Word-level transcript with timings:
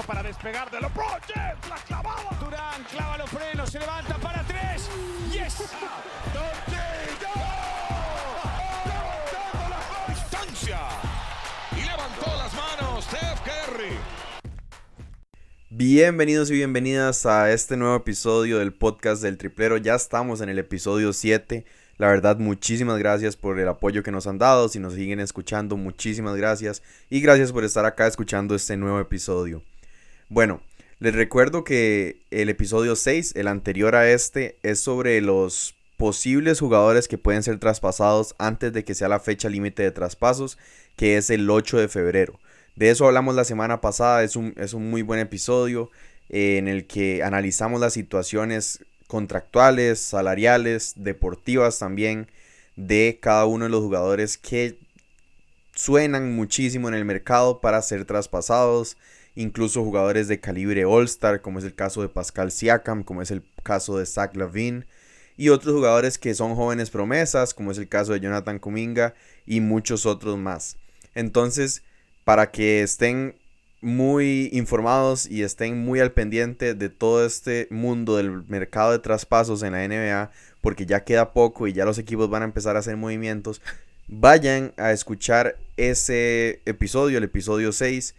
para 0.00 0.22
despegar 0.22 0.70
de 0.70 0.80
LeBron 0.80 1.20
James. 1.28 1.68
La 1.68 1.76
clavada. 1.76 2.30
Durán 2.40 2.82
clava 2.90 3.18
los 3.18 3.28
frenos, 3.28 3.68
se 3.68 3.78
levanta 3.78 4.16
para 4.16 4.42
tres. 4.44 4.88
¡Yes! 5.30 5.58
Levantando 6.32 7.28
la 9.68 10.14
distancia. 10.14 10.78
Y 11.72 11.82
levantó 11.82 12.26
las 12.38 12.54
manos 12.54 13.04
Steph 13.04 13.40
Curry. 13.42 13.98
Bienvenidos 15.68 16.50
y 16.50 16.54
bienvenidas 16.54 17.26
a 17.26 17.52
este 17.52 17.76
nuevo 17.76 17.96
episodio 17.96 18.60
del 18.60 18.72
podcast 18.72 19.22
del 19.22 19.36
triplero. 19.36 19.76
Ya 19.76 19.94
estamos 19.94 20.40
en 20.40 20.48
el 20.48 20.58
episodio 20.58 21.12
7. 21.12 21.66
La 21.98 22.06
verdad, 22.06 22.38
muchísimas 22.38 22.98
gracias 22.98 23.36
por 23.36 23.60
el 23.60 23.68
apoyo 23.68 24.02
que 24.02 24.10
nos 24.10 24.26
han 24.26 24.38
dado. 24.38 24.70
Si 24.70 24.78
nos 24.78 24.94
siguen 24.94 25.20
escuchando, 25.20 25.76
muchísimas 25.76 26.36
gracias. 26.36 26.82
Y 27.10 27.20
gracias 27.20 27.52
por 27.52 27.62
estar 27.64 27.84
acá 27.84 28.06
escuchando 28.06 28.54
este 28.54 28.78
nuevo 28.78 28.98
episodio. 28.98 29.62
Bueno, 30.32 30.62
les 30.98 31.14
recuerdo 31.14 31.62
que 31.62 32.22
el 32.30 32.48
episodio 32.48 32.96
6, 32.96 33.34
el 33.36 33.48
anterior 33.48 33.94
a 33.94 34.10
este, 34.10 34.56
es 34.62 34.80
sobre 34.80 35.20
los 35.20 35.74
posibles 35.98 36.58
jugadores 36.58 37.06
que 37.06 37.18
pueden 37.18 37.42
ser 37.42 37.58
traspasados 37.58 38.34
antes 38.38 38.72
de 38.72 38.82
que 38.82 38.94
sea 38.94 39.08
la 39.08 39.20
fecha 39.20 39.50
límite 39.50 39.82
de 39.82 39.90
traspasos, 39.90 40.56
que 40.96 41.18
es 41.18 41.28
el 41.28 41.50
8 41.50 41.76
de 41.76 41.88
febrero. 41.88 42.40
De 42.76 42.88
eso 42.88 43.06
hablamos 43.06 43.34
la 43.34 43.44
semana 43.44 43.82
pasada, 43.82 44.24
es 44.24 44.34
un, 44.34 44.54
es 44.56 44.72
un 44.72 44.88
muy 44.88 45.02
buen 45.02 45.20
episodio 45.20 45.90
eh, 46.30 46.56
en 46.56 46.66
el 46.66 46.86
que 46.86 47.22
analizamos 47.22 47.78
las 47.78 47.92
situaciones 47.92 48.82
contractuales, 49.08 50.00
salariales, 50.00 50.94
deportivas 50.96 51.78
también 51.78 52.26
de 52.76 53.18
cada 53.20 53.44
uno 53.44 53.66
de 53.66 53.70
los 53.70 53.82
jugadores 53.82 54.38
que 54.38 54.78
suenan 55.74 56.34
muchísimo 56.34 56.88
en 56.88 56.94
el 56.94 57.04
mercado 57.04 57.60
para 57.60 57.82
ser 57.82 58.06
traspasados, 58.06 58.96
incluso 59.34 59.84
jugadores 59.84 60.28
de 60.28 60.40
calibre 60.40 60.84
All-Star, 60.84 61.40
como 61.40 61.58
es 61.58 61.64
el 61.64 61.74
caso 61.74 62.02
de 62.02 62.08
Pascal 62.08 62.50
Siakam, 62.50 63.02
como 63.02 63.22
es 63.22 63.30
el 63.30 63.42
caso 63.62 63.98
de 63.98 64.06
Zach 64.06 64.36
Lavine, 64.36 64.84
y 65.36 65.48
otros 65.48 65.74
jugadores 65.74 66.18
que 66.18 66.34
son 66.34 66.54
jóvenes 66.54 66.90
promesas, 66.90 67.54
como 67.54 67.70
es 67.70 67.78
el 67.78 67.88
caso 67.88 68.12
de 68.12 68.20
Jonathan 68.20 68.58
Kuminga 68.58 69.14
y 69.46 69.60
muchos 69.60 70.06
otros 70.06 70.38
más. 70.38 70.76
Entonces, 71.14 71.82
para 72.24 72.50
que 72.50 72.82
estén 72.82 73.34
muy 73.80 74.48
informados 74.52 75.28
y 75.28 75.42
estén 75.42 75.84
muy 75.84 75.98
al 75.98 76.12
pendiente 76.12 76.74
de 76.74 76.88
todo 76.88 77.26
este 77.26 77.66
mundo 77.70 78.16
del 78.16 78.44
mercado 78.46 78.92
de 78.92 79.00
traspasos 79.00 79.62
en 79.62 79.72
la 79.72 79.86
NBA, 79.86 80.30
porque 80.60 80.86
ya 80.86 81.04
queda 81.04 81.32
poco 81.32 81.66
y 81.66 81.72
ya 81.72 81.84
los 81.84 81.98
equipos 81.98 82.30
van 82.30 82.42
a 82.42 82.46
empezar 82.46 82.76
a 82.76 82.78
hacer 82.78 82.96
movimientos, 82.96 83.60
vayan 84.06 84.72
a 84.76 84.92
escuchar 84.92 85.56
ese 85.76 86.62
episodio, 86.64 87.18
el 87.18 87.24
episodio 87.24 87.72
6, 87.72 88.14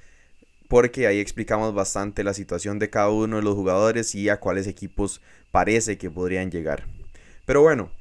porque 0.73 1.05
ahí 1.05 1.19
explicamos 1.19 1.75
bastante 1.75 2.23
la 2.23 2.33
situación 2.33 2.79
de 2.79 2.89
cada 2.89 3.11
uno 3.11 3.35
de 3.35 3.43
los 3.43 3.53
jugadores 3.53 4.15
y 4.15 4.29
a 4.29 4.39
cuáles 4.39 4.65
equipos 4.65 5.21
parece 5.51 5.99
que 5.99 6.09
podrían 6.09 6.49
llegar. 6.49 6.87
Pero 7.45 7.61
bueno, 7.61 7.91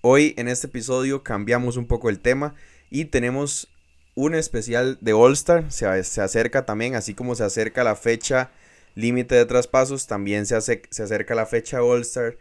hoy 0.00 0.34
en 0.36 0.48
este 0.48 0.66
episodio 0.66 1.22
cambiamos 1.22 1.76
un 1.76 1.86
poco 1.86 2.10
el 2.10 2.18
tema 2.18 2.56
y 2.90 3.04
tenemos 3.04 3.68
un 4.16 4.34
especial 4.34 4.98
de 5.02 5.12
All 5.12 5.34
Star. 5.34 5.70
Se, 5.70 6.02
se, 6.02 6.20
acerca 6.20 6.66
también, 6.66 6.96
así 6.96 7.14
como 7.14 7.36
se 7.36 7.44
acerca 7.44 7.84
la 7.84 7.94
fecha 7.94 8.50
límite 8.96 9.36
de 9.36 9.46
traspasos, 9.46 10.08
también 10.08 10.46
se, 10.46 10.56
hace, 10.56 10.82
se 10.90 11.04
acerca 11.04 11.36
la 11.36 11.46
fecha 11.46 11.80
All 11.80 12.00
Star. 12.00 12.38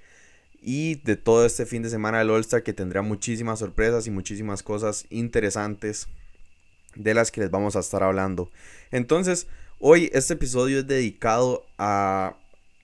Y 0.64 0.96
de 1.04 1.16
todo 1.16 1.46
este 1.46 1.68
fin 1.68 1.84
de 1.84 1.92
semana 1.92 2.18
del 2.18 2.32
All 2.32 2.42
Star 2.42 2.64
que 2.64 2.74
tendrá 2.74 3.04
muchísimas 3.04 3.60
sorpresas 3.60 4.08
y 4.08 4.10
muchísimas 4.10 4.64
cosas 4.64 5.06
interesantes 5.12 6.08
de 6.96 7.14
las 7.14 7.32
que 7.32 7.42
les 7.42 7.52
vamos 7.52 7.76
a 7.76 7.80
estar 7.80 8.04
hablando. 8.04 8.52
Entonces, 8.92 9.48
hoy 9.80 10.10
este 10.14 10.34
episodio 10.34 10.80
es 10.80 10.88
dedicado 10.88 11.66
a 11.78 12.38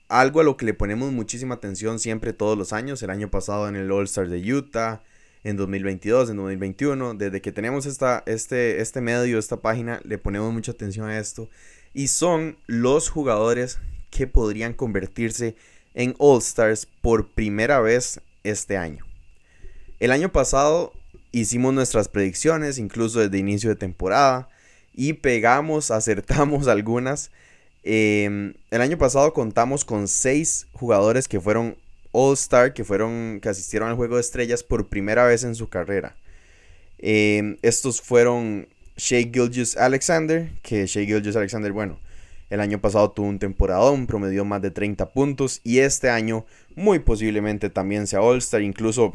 algo 0.10 0.40
a 0.40 0.44
lo 0.44 0.58
que 0.58 0.66
le 0.66 0.74
ponemos 0.74 1.12
muchísima 1.12 1.56
atención 1.56 2.00
siempre 2.00 2.34
todos 2.34 2.58
los 2.58 2.74
años. 2.74 3.02
El 3.04 3.12
año 3.12 3.30
pasado 3.30 3.68
en 3.68 3.76
el 3.76 3.92
All 3.92 4.06
Star 4.06 4.28
de 4.28 4.54
Utah, 4.54 5.04
en 5.44 5.56
2022, 5.56 6.32
en 6.32 6.38
2021. 6.38 7.14
Desde 7.14 7.42
que 7.42 7.52
tenemos 7.52 7.86
esta, 7.86 8.24
este, 8.26 8.82
este 8.82 9.02
medio, 9.02 9.38
esta 9.38 9.58
página, 9.58 10.02
le 10.04 10.18
ponemos 10.18 10.52
mucha 10.52 10.72
atención 10.72 11.10
a 11.10 11.20
esto. 11.20 11.50
Y 11.94 12.08
son 12.08 12.58
los 12.66 13.10
jugadores 13.10 13.80
que 14.10 14.28
podrían 14.28 14.74
convertirse 14.74 15.56
en 15.94 16.16
All 16.18 16.40
Stars 16.40 16.88
por 17.02 17.30
primera 17.30 17.80
vez 17.80 18.22
este 18.44 18.78
año. 18.78 19.06
El 20.00 20.12
año 20.12 20.32
pasado 20.32 20.94
hicimos 21.32 21.74
nuestras 21.74 22.08
predicciones, 22.08 22.78
incluso 22.78 23.20
desde 23.20 23.38
inicio 23.38 23.70
de 23.70 23.76
temporada, 23.76 24.50
y 24.94 25.14
pegamos, 25.14 25.92
acertamos 25.92 26.68
algunas. 26.68 27.32
Eh, 27.84 28.54
el 28.72 28.82
año 28.82 28.98
pasado 28.98 29.34
contamos 29.34 29.86
con 29.86 30.08
seis 30.08 30.68
jugadores 30.74 31.28
que 31.28 31.40
fueron 31.40 31.78
All 32.12 32.34
Star 32.34 32.74
que 32.74 32.84
fueron 32.84 33.40
que 33.42 33.50
asistieron 33.50 33.90
al 33.90 33.96
juego 33.96 34.16
de 34.16 34.22
estrellas 34.22 34.64
por 34.64 34.88
primera 34.88 35.26
vez 35.26 35.44
en 35.44 35.56
su 35.56 35.70
carrera. 35.70 36.16
Eh, 36.98 37.58
estos 37.62 38.02
fueron 38.02 38.68
Shea 38.98 39.30
Gilgis 39.32 39.78
Alexander, 39.78 40.52
que 40.62 40.86
Shea 40.86 41.06
Gilgis 41.06 41.36
Alexander, 41.36 41.72
bueno, 41.72 42.00
el 42.50 42.60
año 42.60 42.82
pasado 42.82 43.12
tuvo 43.12 43.28
un 43.28 43.40
temporadón, 43.40 44.08
promedió 44.08 44.44
más 44.44 44.62
de 44.62 44.72
30 44.72 45.10
puntos 45.12 45.62
y 45.64 45.80
este 45.80 46.10
año 46.10 46.46
muy 46.76 47.00
posiblemente 47.00 47.70
también 47.70 48.08
sea 48.08 48.22
All 48.22 48.40
Star, 48.40 48.62
incluso 48.62 49.14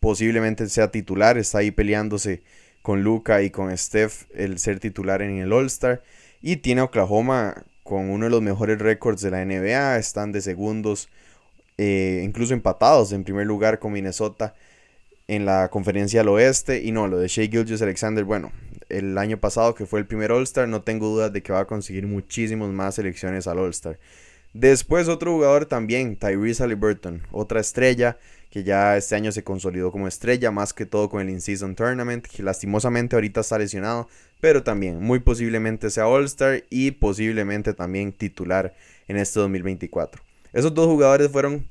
posiblemente 0.00 0.68
sea 0.68 0.90
titular, 0.90 1.38
está 1.38 1.58
ahí 1.58 1.70
peleándose 1.70 2.42
con 2.82 3.02
Luca 3.02 3.42
y 3.42 3.50
con 3.50 3.76
Steph 3.76 4.24
el 4.34 4.58
ser 4.58 4.80
titular 4.80 5.22
en 5.22 5.38
el 5.38 5.52
All 5.52 5.66
Star 5.66 6.02
y 6.40 6.56
tiene 6.56 6.80
Oklahoma 6.80 7.64
con 7.84 8.10
uno 8.10 8.24
de 8.24 8.30
los 8.30 8.42
mejores 8.42 8.78
récords 8.78 9.20
de 9.20 9.30
la 9.30 9.44
NBA, 9.44 9.98
están 9.98 10.32
de 10.32 10.40
segundos 10.40 11.08
eh, 11.76 12.20
incluso 12.24 12.52
empatados 12.54 13.12
en 13.12 13.24
primer 13.24 13.46
lugar 13.46 13.78
con 13.78 13.92
Minnesota 13.92 14.54
en 15.28 15.46
la 15.46 15.70
conferencia 15.70 16.20
al 16.20 16.28
oeste. 16.28 16.82
Y 16.82 16.92
no, 16.92 17.08
lo 17.08 17.18
de 17.18 17.28
Shea 17.28 17.48
Gilgis 17.48 17.80
Alexander, 17.80 18.24
bueno, 18.24 18.52
el 18.88 19.16
año 19.16 19.38
pasado 19.38 19.74
que 19.74 19.86
fue 19.86 20.00
el 20.00 20.06
primer 20.06 20.32
All-Star, 20.32 20.68
no 20.68 20.82
tengo 20.82 21.08
dudas 21.08 21.32
de 21.32 21.42
que 21.42 21.52
va 21.52 21.60
a 21.60 21.66
conseguir 21.66 22.06
muchísimos 22.06 22.70
más 22.70 22.96
selecciones 22.96 23.46
al 23.46 23.60
All-Star. 23.60 23.98
Después 24.52 25.08
otro 25.08 25.32
jugador 25.32 25.66
también, 25.66 26.16
Tyrese 26.16 26.64
Halliburton, 26.64 27.22
otra 27.30 27.60
estrella 27.60 28.18
que 28.50 28.64
ya 28.64 28.96
este 28.96 29.14
año 29.14 29.32
se 29.32 29.44
consolidó 29.44 29.92
como 29.92 30.08
estrella, 30.08 30.50
más 30.50 30.72
que 30.72 30.86
todo 30.86 31.08
con 31.08 31.22
el 31.22 31.30
In-Season 31.30 31.76
Tournament, 31.76 32.26
que 32.26 32.42
lastimosamente 32.42 33.16
ahorita 33.16 33.40
está 33.40 33.58
lesionado, 33.58 34.08
pero 34.40 34.62
también 34.62 35.00
muy 35.00 35.20
posiblemente 35.20 35.90
sea 35.90 36.08
All-Star 36.08 36.64
y 36.68 36.90
posiblemente 36.90 37.74
también 37.74 38.12
titular 38.12 38.74
en 39.08 39.16
este 39.16 39.40
2024. 39.40 40.22
Esos 40.52 40.74
dos 40.74 40.86
jugadores 40.86 41.30
fueron 41.30 41.68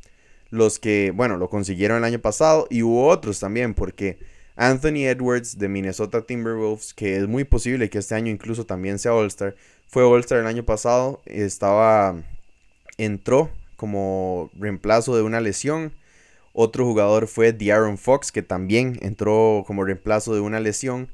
los 0.51 0.79
que, 0.79 1.11
bueno, 1.13 1.37
lo 1.37 1.49
consiguieron 1.49 1.97
el 1.97 2.03
año 2.05 2.19
pasado 2.19 2.67
y 2.69 2.81
hubo 2.81 3.07
otros 3.07 3.39
también, 3.39 3.73
porque 3.73 4.17
Anthony 4.55 5.07
Edwards 5.07 5.57
de 5.57 5.67
Minnesota 5.67 6.21
Timberwolves, 6.21 6.93
que 6.93 7.17
es 7.17 7.27
muy 7.27 7.43
posible 7.43 7.89
que 7.89 7.99
este 7.99 8.15
año 8.15 8.31
incluso 8.31 8.65
también 8.65 8.99
sea 8.99 9.13
All-Star, 9.13 9.55
fue 9.87 10.03
All-Star 10.03 10.39
el 10.39 10.47
año 10.47 10.63
pasado, 10.63 11.21
estaba, 11.25 12.15
entró 12.97 13.49
como 13.75 14.49
reemplazo 14.57 15.15
de 15.15 15.23
una 15.23 15.41
lesión. 15.41 15.93
Otro 16.53 16.85
jugador 16.85 17.27
fue 17.27 17.53
De'Aaron 17.53 17.97
Fox, 17.97 18.31
que 18.31 18.41
también 18.41 18.97
entró 19.01 19.63
como 19.65 19.83
reemplazo 19.83 20.33
de 20.33 20.41
una 20.41 20.59
lesión. 20.59 21.09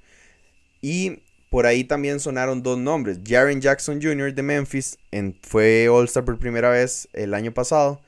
Y 0.81 1.23
por 1.49 1.65
ahí 1.65 1.83
también 1.83 2.19
sonaron 2.19 2.63
dos 2.63 2.77
nombres. 2.77 3.19
Jaren 3.25 3.61
Jackson 3.61 4.01
Jr. 4.01 4.33
de 4.33 4.43
Memphis 4.43 4.97
fue 5.41 5.87
All-Star 5.89 6.25
por 6.25 6.37
primera 6.37 6.69
vez 6.69 7.07
el 7.13 7.33
año 7.33 7.53
pasado. 7.53 8.01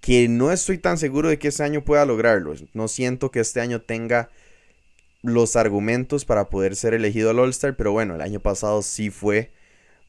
Que 0.00 0.28
no 0.28 0.50
estoy 0.50 0.78
tan 0.78 0.98
seguro 0.98 1.28
de 1.28 1.38
que 1.38 1.48
este 1.48 1.62
año 1.62 1.84
pueda 1.84 2.04
lograrlo. 2.04 2.54
No 2.74 2.88
siento 2.88 3.30
que 3.30 3.40
este 3.40 3.60
año 3.60 3.80
tenga 3.80 4.30
los 5.22 5.56
argumentos 5.56 6.24
para 6.24 6.48
poder 6.48 6.74
ser 6.74 6.94
elegido 6.94 7.30
al 7.30 7.38
All-Star. 7.38 7.76
Pero 7.76 7.92
bueno, 7.92 8.14
el 8.16 8.20
año 8.20 8.40
pasado 8.40 8.82
sí 8.82 9.10
fue 9.10 9.52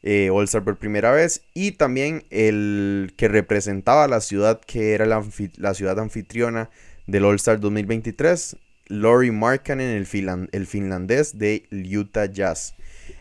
eh, 0.03 0.29
All-Star 0.29 0.63
por 0.63 0.77
primera 0.77 1.11
vez. 1.11 1.41
Y 1.53 1.71
también 1.71 2.23
el 2.29 3.13
que 3.17 3.27
representaba 3.27 4.07
la 4.07 4.21
ciudad 4.21 4.61
que 4.61 4.94
era 4.94 5.05
la, 5.05 5.73
ciudad 5.73 6.00
anfitriona 6.00 6.69
del 7.07 7.25
All-Star 7.25 7.59
2023. 7.59 8.57
Laurie 8.88 9.31
Markkanen, 9.31 9.89
el, 9.89 10.50
el 10.51 10.67
finlandés 10.67 11.38
de 11.39 11.63
Utah 11.71 12.25
Jazz. 12.25 12.75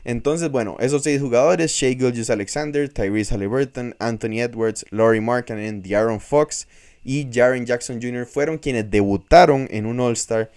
Entonces, 0.05 0.51
bueno, 0.51 0.77
esos 0.81 1.05
seis 1.05 1.21
jugadores, 1.21 1.71
Shea 1.71 1.95
Gilgis 1.95 2.31
Alexander, 2.31 2.89
Tyrese 2.89 3.35
Halliburton, 3.35 3.95
Anthony 4.01 4.41
Edwards, 4.41 4.85
Laurie 4.91 5.21
Markkanen, 5.21 5.83
De'Aaron 5.83 6.21
Fox 6.21 6.67
y 7.05 7.29
Jaren 7.33 7.67
Jackson 7.67 8.01
Jr. 8.03 8.27
fueron 8.27 8.59
quienes 8.59 8.91
debutaron 8.91 9.69
en 9.71 9.87
un 9.87 10.01
All-Star 10.01 10.51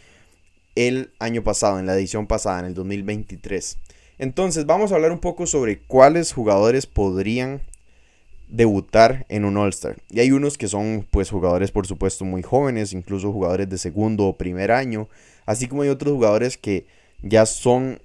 el 0.75 1.11
año 1.19 1.43
pasado, 1.43 1.79
en 1.79 1.85
la 1.85 1.95
edición 1.95 2.27
pasada, 2.27 2.59
en 2.59 2.65
el 2.65 2.73
2023. 2.73 3.77
Entonces, 4.17 4.65
vamos 4.65 4.91
a 4.91 4.95
hablar 4.95 5.11
un 5.11 5.19
poco 5.19 5.45
sobre 5.45 5.79
cuáles 5.79 6.33
jugadores 6.33 6.85
podrían 6.85 7.61
debutar 8.47 9.25
en 9.29 9.45
un 9.45 9.57
All-Star. 9.57 9.97
Y 10.09 10.19
hay 10.19 10.31
unos 10.31 10.57
que 10.57 10.67
son 10.67 11.07
pues 11.09 11.29
jugadores 11.29 11.71
por 11.71 11.87
supuesto 11.87 12.25
muy 12.25 12.43
jóvenes, 12.43 12.93
incluso 12.93 13.31
jugadores 13.31 13.69
de 13.69 13.77
segundo 13.77 14.25
o 14.25 14.37
primer 14.37 14.71
año, 14.71 15.09
así 15.45 15.67
como 15.67 15.81
hay 15.81 15.89
otros 15.89 16.13
jugadores 16.13 16.57
que 16.57 16.85
ya 17.21 17.45
son 17.45 17.99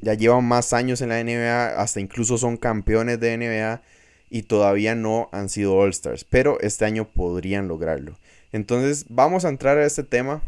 ya 0.00 0.14
llevan 0.14 0.44
más 0.44 0.72
años 0.72 1.02
en 1.02 1.10
la 1.10 1.22
NBA, 1.22 1.80
hasta 1.80 2.00
incluso 2.00 2.38
son 2.38 2.56
campeones 2.56 3.20
de 3.20 3.36
NBA 3.36 3.82
y 4.30 4.42
todavía 4.42 4.94
no 4.94 5.28
han 5.32 5.48
sido 5.50 5.76
All-Stars, 5.76 6.24
pero 6.24 6.58
este 6.60 6.86
año 6.86 7.06
podrían 7.06 7.68
lograrlo. 7.68 8.16
Entonces 8.52 9.04
vamos 9.08 9.44
a 9.44 9.50
entrar 9.50 9.76
a 9.76 9.84
este 9.84 10.02
tema 10.02 10.42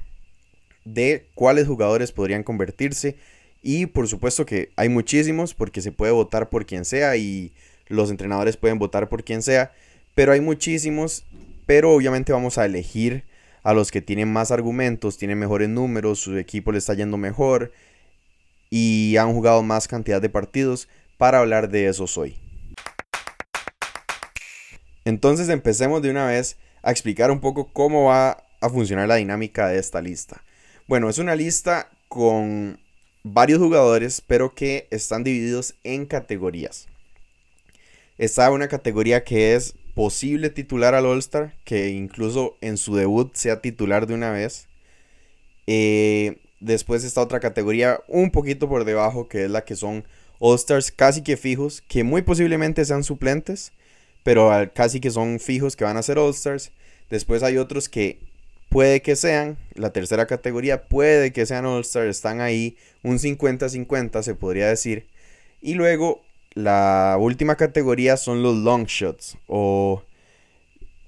de 0.85 1.27
cuáles 1.35 1.67
jugadores 1.67 2.13
podrían 2.13 2.43
convertirse 2.43 3.17
y 3.63 3.87
por 3.87 4.09
supuesto 4.09 4.45
que 4.45 4.71
hay 4.77 4.89
muchísimos 4.89 5.55
porque 5.55 5.81
se 5.81 5.93
puede 5.93 6.13
votar 6.13 6.51
por 6.51 6.67
quien 6.67 6.85
sea 6.85 7.17
y 7.17 7.53
los 7.87 8.11
entrenadores 8.11 8.57
pueden 8.57 8.79
votar 8.79 9.09
por 9.09 9.23
quien 9.25 9.43
sea, 9.43 9.73
pero 10.15 10.33
hay 10.33 10.41
muchísimos, 10.41 11.25
pero 11.65 11.93
obviamente 11.93 12.33
vamos 12.33 12.59
a 12.59 12.67
elegir 12.67 13.25
a 13.63 13.73
los 13.73 13.93
que 13.93 14.03
tienen 14.03 14.33
más 14.33 14.51
argumentos, 14.51 15.17
tienen 15.17 15.39
mejores 15.39 15.69
números, 15.69 16.19
su 16.19 16.37
equipo 16.37 16.73
le 16.73 16.79
está 16.79 16.95
yendo 16.95 17.17
mejor 17.17 17.73
y 18.69 19.17
han 19.17 19.33
jugado 19.33 19.63
más 19.63 19.87
cantidad 19.87 20.21
de 20.21 20.29
partidos 20.29 20.89
para 21.17 21.39
hablar 21.39 21.69
de 21.69 21.87
esos 21.87 22.19
hoy. 22.19 22.37
Entonces 25.05 25.49
empecemos 25.49 26.03
de 26.03 26.11
una 26.11 26.27
vez 26.27 26.57
a 26.83 26.91
explicar 26.91 27.31
un 27.31 27.41
poco 27.41 27.73
cómo 27.73 28.07
va 28.07 28.45
a 28.61 28.69
funcionar 28.69 29.07
la 29.07 29.17
dinámica 29.17 29.69
de 29.69 29.79
esta 29.79 30.01
lista. 30.01 30.43
Bueno, 30.89 31.09
es 31.09 31.19
una 31.19 31.37
lista 31.37 31.91
con 32.09 32.82
varios 33.23 33.59
jugadores, 33.59 34.21
pero 34.21 34.55
que 34.55 34.89
están 34.91 35.25
divididos 35.25 35.75
en 35.85 36.07
categorías. 36.07 36.89
Está 38.19 38.51
una 38.51 38.69
categoría 38.69 39.25
que 39.25 39.55
es 39.55 39.75
posible 39.95 40.51
titular 40.51 40.95
al 40.95 41.07
All-Star, 41.07 41.55
que 41.65 41.91
incluso 41.91 42.57
en 42.61 42.77
su 42.77 42.95
debut 42.95 43.35
sea 43.35 43.61
titular 43.61 44.07
de 44.07 44.15
una 44.15 44.31
vez. 44.31 44.69
Eh, 45.67 46.39
después 46.61 47.05
está 47.05 47.21
otra 47.21 47.41
categoría 47.41 48.01
un 48.09 48.31
poquito 48.31 48.69
por 48.69 48.85
debajo, 48.85 49.29
que 49.29 49.45
es 49.45 49.51
la 49.51 49.65
que 49.65 49.77
son 49.77 50.05
All-Stars 50.39 50.93
casi 50.93 51.23
que 51.23 51.37
fijos, 51.37 51.83
que 51.83 52.05
muy 52.05 52.23
posiblemente 52.23 52.85
sean 52.85 53.05
suplentes, 53.05 53.73
pero 54.23 54.51
casi 54.75 55.01
que 55.01 55.11
son 55.11 55.41
fijos 55.41 55.77
que 55.77 55.85
van 55.85 55.97
a 55.97 56.03
ser 56.03 56.19
All-Stars. 56.19 56.73
Después 57.11 57.43
hay 57.43 57.59
otros 57.59 57.89
que 57.89 58.19
puede 58.73 59.03
que 59.03 59.17
sean, 59.17 59.59
la 59.75 59.93
tercera 59.93 60.27
categoría 60.27 60.85
puede 60.85 61.33
que 61.33 61.45
sean 61.45 61.67
All-Stars, 61.67 62.09
están 62.09 62.41
ahí 62.41 62.77
un 63.03 63.19
50-50 63.19 64.23
se 64.23 64.35
podría 64.35 64.69
decir. 64.69 65.07
Y 65.61 65.75
luego 65.75 66.23
la 66.55 67.17
última 67.21 67.57
categoría 67.57 68.17
son 68.17 68.43
los 68.43 68.57
long 68.57 68.87
shots 68.87 69.37
o 69.47 70.03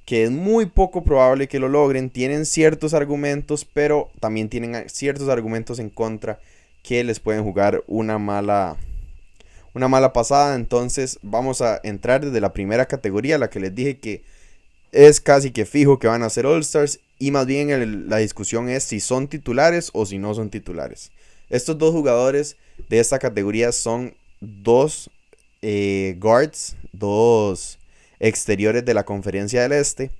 que 0.05 0.25
es 0.25 0.31
muy 0.31 0.67
poco 0.67 1.03
probable 1.03 1.49
que 1.49 1.59
lo 1.59 1.69
logren. 1.69 2.11
Tienen 2.11 2.45
ciertos 2.45 2.93
argumentos, 2.93 3.65
pero 3.65 4.11
también 4.21 4.51
tienen 4.51 4.89
ciertos 4.89 5.29
argumentos 5.29 5.79
en 5.79 5.89
contra 5.89 6.39
que 6.83 7.03
les 7.03 7.21
pueden 7.21 7.43
jugar 7.43 7.83
una 7.87 8.19
mala 8.19 8.77
una 9.73 9.89
mala 9.89 10.13
pasada. 10.13 10.55
Entonces 10.55 11.19
vamos 11.23 11.63
a 11.63 11.81
entrar 11.83 12.25
desde 12.25 12.41
la 12.41 12.53
primera 12.53 12.87
categoría, 12.87 13.39
la 13.39 13.49
que 13.51 13.61
les 13.61 13.75
dije 13.75 13.99
que 13.99 14.23
es 14.93 15.21
casi 15.21 15.51
que 15.51 15.65
fijo 15.65 15.99
que 15.99 16.07
van 16.07 16.23
a 16.23 16.31
ser 16.31 16.47
All 16.47 16.61
Stars 16.61 17.01
y 17.19 17.31
más 17.31 17.47
bien 17.47 18.09
la 18.09 18.17
discusión 18.19 18.69
es 18.69 18.85
si 18.85 19.01
son 19.01 19.29
titulares 19.29 19.91
o 19.93 20.07
si 20.07 20.19
no 20.19 20.35
son 20.35 20.51
titulares. 20.51 21.13
Estos 21.51 21.79
dos 21.79 21.93
jugadores 21.93 22.57
de 22.89 22.99
esta 22.99 23.19
categoría 23.19 23.73
son 23.73 24.15
dos 24.41 25.11
eh, 25.63 26.17
guards, 26.19 26.77
dos 26.93 27.79
exteriores 28.21 28.85
de 28.85 28.95
la 28.95 29.05
conferencia 29.05 29.63
del 29.63 29.73
este, 29.73 30.11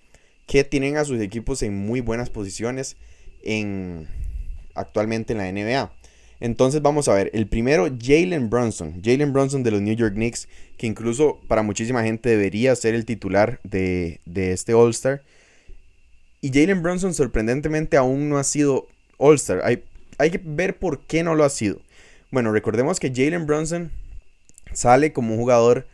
que 0.47 0.65
tienen 0.65 0.97
a 0.97 1.05
sus 1.05 1.21
equipos 1.21 1.63
en 1.63 1.77
muy 1.77 2.01
buenas 2.01 2.31
posiciones 2.31 2.97
en, 3.43 4.09
actualmente 4.75 5.33
en 5.33 5.39
la 5.39 5.51
NBA. 5.51 5.93
Entonces 6.41 6.83
vamos 6.83 7.09
a 7.09 7.15
ver, 7.15 7.31
el 7.33 7.47
primero, 7.47 7.89
Jalen 7.99 8.51
Brunson. 8.51 9.01
Jalen 9.03 9.33
Brunson 9.33 9.63
de 9.63 9.71
los 9.71 9.81
New 9.81 9.95
York 9.95 10.15
Knicks, 10.15 10.49
que 10.77 10.87
incluso 10.87 11.41
para 11.49 11.63
muchísima 11.63 12.03
gente 12.03 12.29
debería 12.29 12.75
ser 12.77 12.95
el 12.95 13.05
titular 13.05 13.61
de, 13.63 14.21
este 14.27 14.75
All-Star. 14.75 15.23
Y 16.45 16.51
Jalen 16.53 16.83
Brunson 16.83 17.15
sorprendentemente 17.15 17.97
aún 17.97 18.29
no 18.29 18.37
ha 18.37 18.45
sido 18.45 18.87
All-Star. 19.17 19.63
Hay, 19.65 20.31
que 20.31 20.39
ver 20.45 20.79
por 20.79 21.01
qué 21.07 21.23
no 21.23 21.35
lo 21.35 21.43
ha 21.43 21.49
sido. 21.49 21.81
Bueno, 22.31 22.53
recordemos 22.53 23.01
que 23.01 23.11
Jalen 23.15 23.47
Brunson 23.47 23.91
Sale 24.71 25.15
como 25.15 25.33
un 25.33 25.41
jugador 25.41 25.87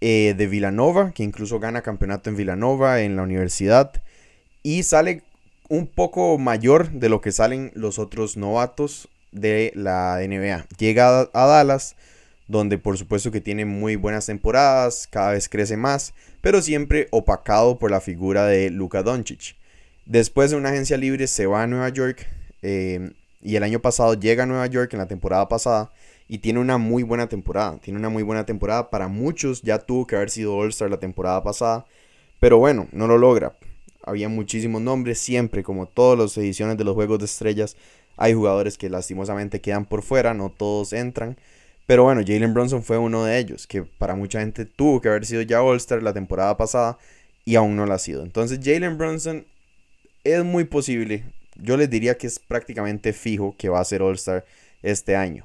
eh, 0.00 0.34
de 0.36 0.48
Villanova, 0.48 1.12
que 1.12 1.22
incluso 1.22 1.60
gana 1.60 1.82
campeonato 1.82 2.28
en 2.28 2.36
Villanova, 2.36 3.00
en 3.02 3.14
la 3.14 3.22
universidad. 3.22 3.92
Y 4.64 4.82
sale 4.82 5.22
un 5.68 5.86
poco 5.86 6.36
mayor 6.36 6.90
de 6.90 7.08
lo 7.08 7.20
que 7.20 7.30
salen 7.30 7.70
los 7.76 8.00
otros 8.00 8.36
novatos 8.36 9.08
de 9.30 9.70
la 9.76 10.18
NBA. 10.18 10.66
Llega 10.78 11.28
a, 11.32 11.46
Dallas, 11.46 11.94
donde 12.48 12.78
por 12.78 12.98
supuesto 12.98 13.30
que 13.30 13.40
tiene 13.40 13.64
muy 13.64 13.94
buenas 13.94 14.26
temporadas, 14.26 15.06
cada 15.08 15.30
vez 15.30 15.48
crece 15.48 15.76
más, 15.76 16.12
pero 16.40 16.60
siempre 16.60 17.06
opacado 17.12 17.78
por 17.78 17.92
la 17.92 18.00
figura 18.00 18.46
de 18.46 18.70
Luka 18.70 19.04
Doncic. 19.04 19.54
Después 20.06 20.52
de 20.52 20.56
una 20.56 20.68
agencia 20.68 20.96
libre 20.96 21.26
se 21.26 21.46
va 21.46 21.64
a 21.64 21.66
Nueva 21.66 21.88
York 21.88 22.28
eh, 22.62 23.10
y 23.42 23.56
el 23.56 23.64
año 23.64 23.80
pasado 23.80 24.14
llega 24.14 24.44
a 24.44 24.46
Nueva 24.46 24.66
York 24.68 24.92
en 24.92 25.00
la 25.00 25.08
temporada 25.08 25.48
pasada 25.48 25.90
y 26.28 26.38
tiene 26.38 26.60
una 26.60 26.78
muy 26.78 27.02
buena 27.02 27.28
temporada. 27.28 27.78
Tiene 27.78 27.98
una 27.98 28.08
muy 28.08 28.22
buena 28.22 28.46
temporada. 28.46 28.88
Para 28.88 29.08
muchos 29.08 29.62
ya 29.62 29.80
tuvo 29.80 30.06
que 30.06 30.14
haber 30.14 30.30
sido 30.30 30.54
All-Star 30.54 30.90
la 30.90 31.00
temporada 31.00 31.42
pasada. 31.42 31.86
Pero 32.38 32.58
bueno, 32.58 32.86
no 32.92 33.08
lo 33.08 33.18
logra. 33.18 33.56
Había 34.04 34.28
muchísimos 34.28 34.80
nombres. 34.80 35.18
Siempre, 35.18 35.64
como 35.64 35.86
todas 35.86 36.16
las 36.16 36.36
ediciones 36.38 36.76
de 36.76 36.84
los 36.84 36.94
Juegos 36.94 37.18
de 37.18 37.24
Estrellas, 37.24 37.76
hay 38.16 38.32
jugadores 38.32 38.78
que 38.78 38.88
lastimosamente 38.88 39.60
quedan 39.60 39.86
por 39.86 40.02
fuera. 40.02 40.34
No 40.34 40.50
todos 40.50 40.92
entran. 40.92 41.36
Pero 41.86 42.04
bueno, 42.04 42.22
Jalen 42.24 42.54
Bronson 42.54 42.84
fue 42.84 42.98
uno 42.98 43.24
de 43.24 43.38
ellos. 43.38 43.66
Que 43.66 43.82
para 43.82 44.14
mucha 44.14 44.38
gente 44.38 44.66
tuvo 44.66 45.00
que 45.00 45.08
haber 45.08 45.26
sido 45.26 45.42
ya 45.42 45.62
All-Star 45.62 46.00
la 46.02 46.12
temporada 46.12 46.56
pasada. 46.56 46.96
Y 47.44 47.56
aún 47.56 47.74
no 47.74 47.86
lo 47.86 47.94
ha 47.94 47.98
sido. 47.98 48.22
Entonces 48.22 48.60
Jalen 48.62 48.98
Bronson 48.98 49.46
es 50.34 50.44
muy 50.44 50.64
posible. 50.64 51.24
Yo 51.56 51.76
les 51.76 51.88
diría 51.88 52.18
que 52.18 52.26
es 52.26 52.38
prácticamente 52.38 53.12
fijo 53.12 53.54
que 53.56 53.68
va 53.68 53.80
a 53.80 53.84
ser 53.84 54.02
All-Star 54.02 54.44
este 54.82 55.16
año. 55.16 55.44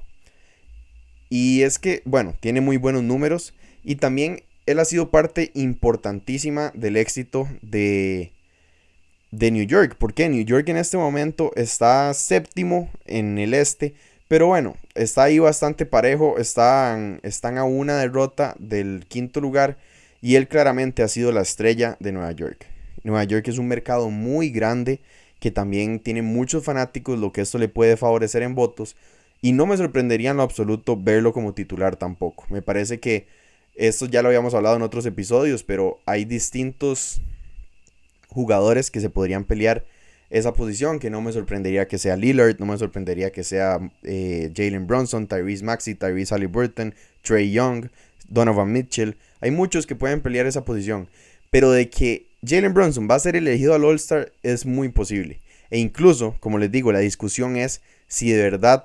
Y 1.30 1.62
es 1.62 1.80
que, 1.80 2.02
bueno, 2.06 2.36
tiene 2.40 2.60
muy 2.60 2.78
buenos 2.78 3.04
números 3.04 3.54
y 3.84 3.96
también 3.96 4.44
él 4.66 4.80
ha 4.80 4.86
sido 4.86 5.10
parte 5.10 5.52
importantísima 5.54 6.72
del 6.76 6.98
éxito 6.98 7.48
de, 7.62 8.34
de 9.32 9.52
New 9.52 9.66
York. 9.66 9.96
Porque 9.98 10.28
New 10.30 10.44
York 10.44 10.68
en 10.70 10.78
este 10.78 10.98
momento 10.98 11.52
está 11.56 12.14
séptimo 12.14 12.92
en 13.06 13.38
el 13.38 13.54
este. 13.54 13.96
Pero 14.28 14.48
bueno, 14.48 14.76
está 14.94 15.24
ahí 15.24 15.40
bastante 15.40 15.86
parejo. 15.86 16.38
Están, 16.38 17.20
están 17.24 17.58
a 17.58 17.64
una 17.64 17.98
derrota 17.98 18.56
del 18.60 19.06
quinto 19.08 19.42
lugar. 19.42 19.78
Y 20.22 20.36
él 20.36 20.48
claramente 20.48 21.02
ha 21.02 21.08
sido 21.08 21.32
la 21.32 21.42
estrella 21.42 21.98
de 22.00 22.12
Nueva 22.12 22.32
York. 22.34 22.71
Nueva 23.04 23.24
York 23.24 23.48
es 23.48 23.58
un 23.58 23.68
mercado 23.68 24.10
muy 24.10 24.50
grande 24.50 25.00
que 25.40 25.52
también 25.52 26.00
tiene 26.00 26.22
muchos 26.22 26.64
fanáticos, 26.64 27.18
lo 27.18 27.32
que 27.32 27.42
esto 27.42 27.58
le 27.58 27.68
puede 27.68 27.98
favorecer 27.98 28.44
en 28.44 28.56
votos. 28.56 28.96
Y 29.42 29.54
no 29.54 29.66
me 29.66 29.76
sorprendería 29.76 30.32
en 30.32 30.38
lo 30.38 30.44
absoluto 30.44 30.96
verlo 30.96 31.34
como 31.34 31.54
titular 31.54 31.96
tampoco. 31.96 32.46
Me 32.50 32.62
parece 32.62 33.00
que 33.00 33.26
esto 33.76 34.06
ya 34.06 34.22
lo 34.22 34.28
habíamos 34.28 34.54
hablado 34.54 34.76
en 34.76 34.84
otros 34.84 35.06
episodios, 35.08 35.64
pero 35.64 36.00
hay 36.06 36.26
distintos 36.26 37.22
jugadores 38.28 38.92
que 38.92 39.00
se 39.00 39.10
podrían 39.10 39.44
pelear 39.44 39.84
esa 40.30 40.54
posición, 40.54 41.00
que 41.00 41.10
no 41.10 41.22
me 41.22 41.34
sorprendería 41.34 41.88
que 41.88 41.98
sea 41.98 42.16
Lillard, 42.16 42.58
no 42.60 42.66
me 42.66 42.78
sorprendería 42.78 43.32
que 43.32 43.44
sea 43.44 43.80
eh, 44.04 44.52
Jalen 44.56 44.88
Bronson, 44.88 45.28
Tyrese 45.28 45.64
Maxey, 45.64 45.96
Tyrese 45.96 46.34
Halliburton, 46.34 46.94
Trey 47.22 47.52
Young, 47.52 47.88
Donovan 48.30 48.72
Mitchell. 48.72 49.18
Hay 49.42 49.52
muchos 49.52 49.86
que 49.86 49.96
pueden 49.96 50.22
pelear 50.22 50.46
esa 50.46 50.64
posición, 50.64 51.10
pero 51.50 51.72
de 51.72 51.90
que 51.90 52.31
Jalen 52.44 52.74
Bronson 52.74 53.08
va 53.10 53.16
a 53.16 53.20
ser 53.20 53.36
elegido 53.36 53.76
al 53.76 53.86
All-Star 53.86 54.32
es 54.42 54.66
muy 54.66 54.90
posible. 54.90 55.40
E 55.70 55.78
incluso, 55.78 56.36
como 56.40 56.58
les 56.58 56.72
digo, 56.72 56.92
la 56.92 57.00
discusión 57.00 57.56
es 57.56 57.82
si 58.08 58.32
de 58.32 58.42
verdad 58.42 58.84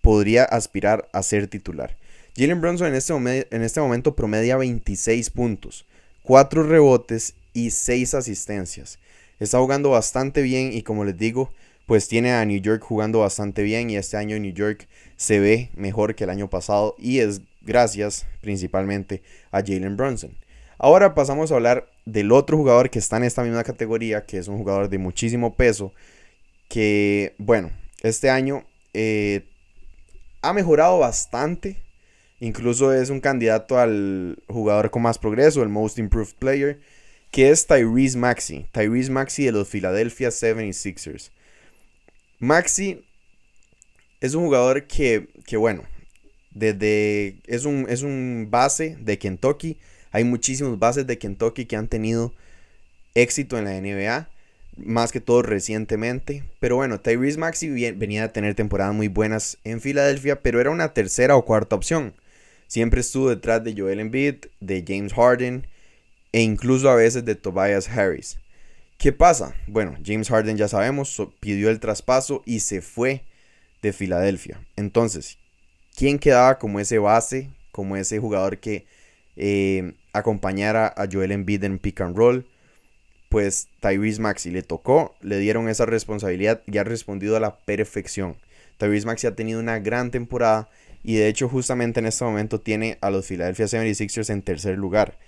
podría 0.00 0.44
aspirar 0.44 1.06
a 1.12 1.22
ser 1.22 1.46
titular. 1.46 1.96
Jalen 2.36 2.62
Brunson 2.62 2.88
en 2.88 2.94
este, 2.94 3.12
en 3.50 3.62
este 3.62 3.80
momento 3.80 4.16
promedia 4.16 4.56
26 4.56 5.28
puntos, 5.28 5.84
4 6.22 6.62
rebotes 6.62 7.34
y 7.52 7.70
6 7.70 8.14
asistencias. 8.14 8.98
Está 9.40 9.58
jugando 9.58 9.90
bastante 9.90 10.40
bien 10.40 10.72
y 10.72 10.82
como 10.82 11.04
les 11.04 11.18
digo, 11.18 11.52
pues 11.84 12.08
tiene 12.08 12.32
a 12.32 12.44
New 12.46 12.62
York 12.62 12.82
jugando 12.82 13.18
bastante 13.18 13.62
bien 13.62 13.90
y 13.90 13.96
este 13.96 14.16
año 14.16 14.38
New 14.38 14.54
York 14.54 14.88
se 15.16 15.38
ve 15.38 15.68
mejor 15.74 16.14
que 16.14 16.24
el 16.24 16.30
año 16.30 16.48
pasado 16.48 16.94
y 16.98 17.18
es 17.18 17.42
gracias 17.60 18.26
principalmente 18.40 19.22
a 19.50 19.58
Jalen 19.60 19.98
Brunson. 19.98 20.30
Ahora 20.82 21.14
pasamos 21.14 21.52
a 21.52 21.56
hablar 21.56 21.90
del 22.06 22.32
otro 22.32 22.56
jugador 22.56 22.88
que 22.88 22.98
está 22.98 23.18
en 23.18 23.24
esta 23.24 23.42
misma 23.42 23.62
categoría, 23.64 24.24
que 24.24 24.38
es 24.38 24.48
un 24.48 24.56
jugador 24.56 24.88
de 24.88 24.96
muchísimo 24.96 25.54
peso, 25.54 25.92
que 26.70 27.34
bueno, 27.36 27.70
este 28.02 28.30
año 28.30 28.64
eh, 28.94 29.46
ha 30.40 30.54
mejorado 30.54 30.98
bastante. 30.98 31.82
Incluso 32.40 32.94
es 32.94 33.10
un 33.10 33.20
candidato 33.20 33.78
al 33.78 34.42
jugador 34.48 34.90
con 34.90 35.02
más 35.02 35.18
progreso, 35.18 35.62
el 35.62 35.68
Most 35.68 35.98
Improved 35.98 36.36
Player, 36.38 36.80
que 37.30 37.50
es 37.50 37.66
Tyrese 37.66 38.16
Maxi. 38.16 38.64
Tyrese 38.72 39.10
Maxi 39.10 39.44
de 39.44 39.52
los 39.52 39.68
Philadelphia 39.68 40.30
76ers. 40.30 41.30
Maxi 42.38 43.04
es 44.22 44.32
un 44.32 44.44
jugador 44.44 44.86
que, 44.86 45.28
que, 45.44 45.58
bueno, 45.58 45.82
Desde, 46.52 47.36
es, 47.44 47.66
un, 47.66 47.84
es 47.90 48.00
un 48.00 48.48
base 48.50 48.96
de 48.98 49.18
Kentucky. 49.18 49.76
Hay 50.12 50.24
muchísimos 50.24 50.78
bases 50.78 51.06
de 51.06 51.18
Kentucky 51.18 51.66
que 51.66 51.76
han 51.76 51.88
tenido 51.88 52.32
éxito 53.14 53.58
en 53.58 53.64
la 53.64 53.80
NBA. 53.80 54.28
Más 54.76 55.12
que 55.12 55.20
todo 55.20 55.42
recientemente. 55.42 56.44
Pero 56.58 56.76
bueno, 56.76 57.00
Tyrese 57.00 57.38
Maxi 57.38 57.68
venía 57.92 58.24
a 58.24 58.32
tener 58.32 58.54
temporadas 58.54 58.94
muy 58.94 59.08
buenas 59.08 59.58
en 59.64 59.80
Filadelfia. 59.80 60.42
Pero 60.42 60.60
era 60.60 60.70
una 60.70 60.94
tercera 60.94 61.36
o 61.36 61.44
cuarta 61.44 61.76
opción. 61.76 62.14
Siempre 62.66 63.00
estuvo 63.00 63.28
detrás 63.30 63.64
de 63.64 63.74
Joel 63.76 64.00
Embiid, 64.00 64.46
de 64.60 64.84
James 64.86 65.12
Harden 65.12 65.66
e 66.32 66.42
incluso 66.42 66.88
a 66.88 66.94
veces 66.94 67.24
de 67.24 67.34
Tobias 67.34 67.88
Harris. 67.88 68.38
¿Qué 68.98 69.12
pasa? 69.12 69.54
Bueno, 69.66 69.96
James 70.04 70.28
Harden 70.28 70.56
ya 70.56 70.68
sabemos, 70.68 71.20
pidió 71.40 71.70
el 71.70 71.80
traspaso 71.80 72.42
y 72.44 72.60
se 72.60 72.82
fue 72.82 73.24
de 73.82 73.92
Filadelfia. 73.92 74.60
Entonces, 74.76 75.38
¿quién 75.96 76.18
quedaba 76.18 76.58
como 76.58 76.80
ese 76.80 76.98
base, 76.98 77.50
como 77.72 77.96
ese 77.96 78.18
jugador 78.18 78.58
que 78.58 78.84
eh, 79.42 79.94
acompañara 80.12 80.86
a 80.86 81.08
Joel 81.10 81.32
Embiid 81.32 81.64
en 81.64 81.78
pick 81.78 82.02
and 82.02 82.14
roll? 82.14 82.46
Pues 83.30 83.68
Tyrese 83.80 84.20
Maxi 84.20 84.50
le 84.50 84.62
tocó, 84.62 85.16
le 85.22 85.38
dieron 85.38 85.68
esa 85.68 85.86
responsabilidad 85.86 86.62
y 86.66 86.76
ha 86.76 86.84
respondido 86.84 87.36
a 87.36 87.40
la 87.40 87.58
perfección. 87.60 88.36
Tyrese 88.76 89.06
Maxi 89.06 89.26
ha 89.26 89.34
tenido 89.34 89.58
una 89.58 89.78
gran 89.78 90.10
temporada 90.10 90.68
y 91.02 91.14
de 91.14 91.28
hecho 91.28 91.48
justamente 91.48 92.00
en 92.00 92.06
este 92.06 92.24
momento 92.24 92.60
tiene 92.60 92.98
a 93.00 93.08
los 93.08 93.26
Philadelphia 93.26 93.64
76ers 93.64 94.28
en 94.30 94.42
tercer 94.42 94.76
lugar 94.76 95.18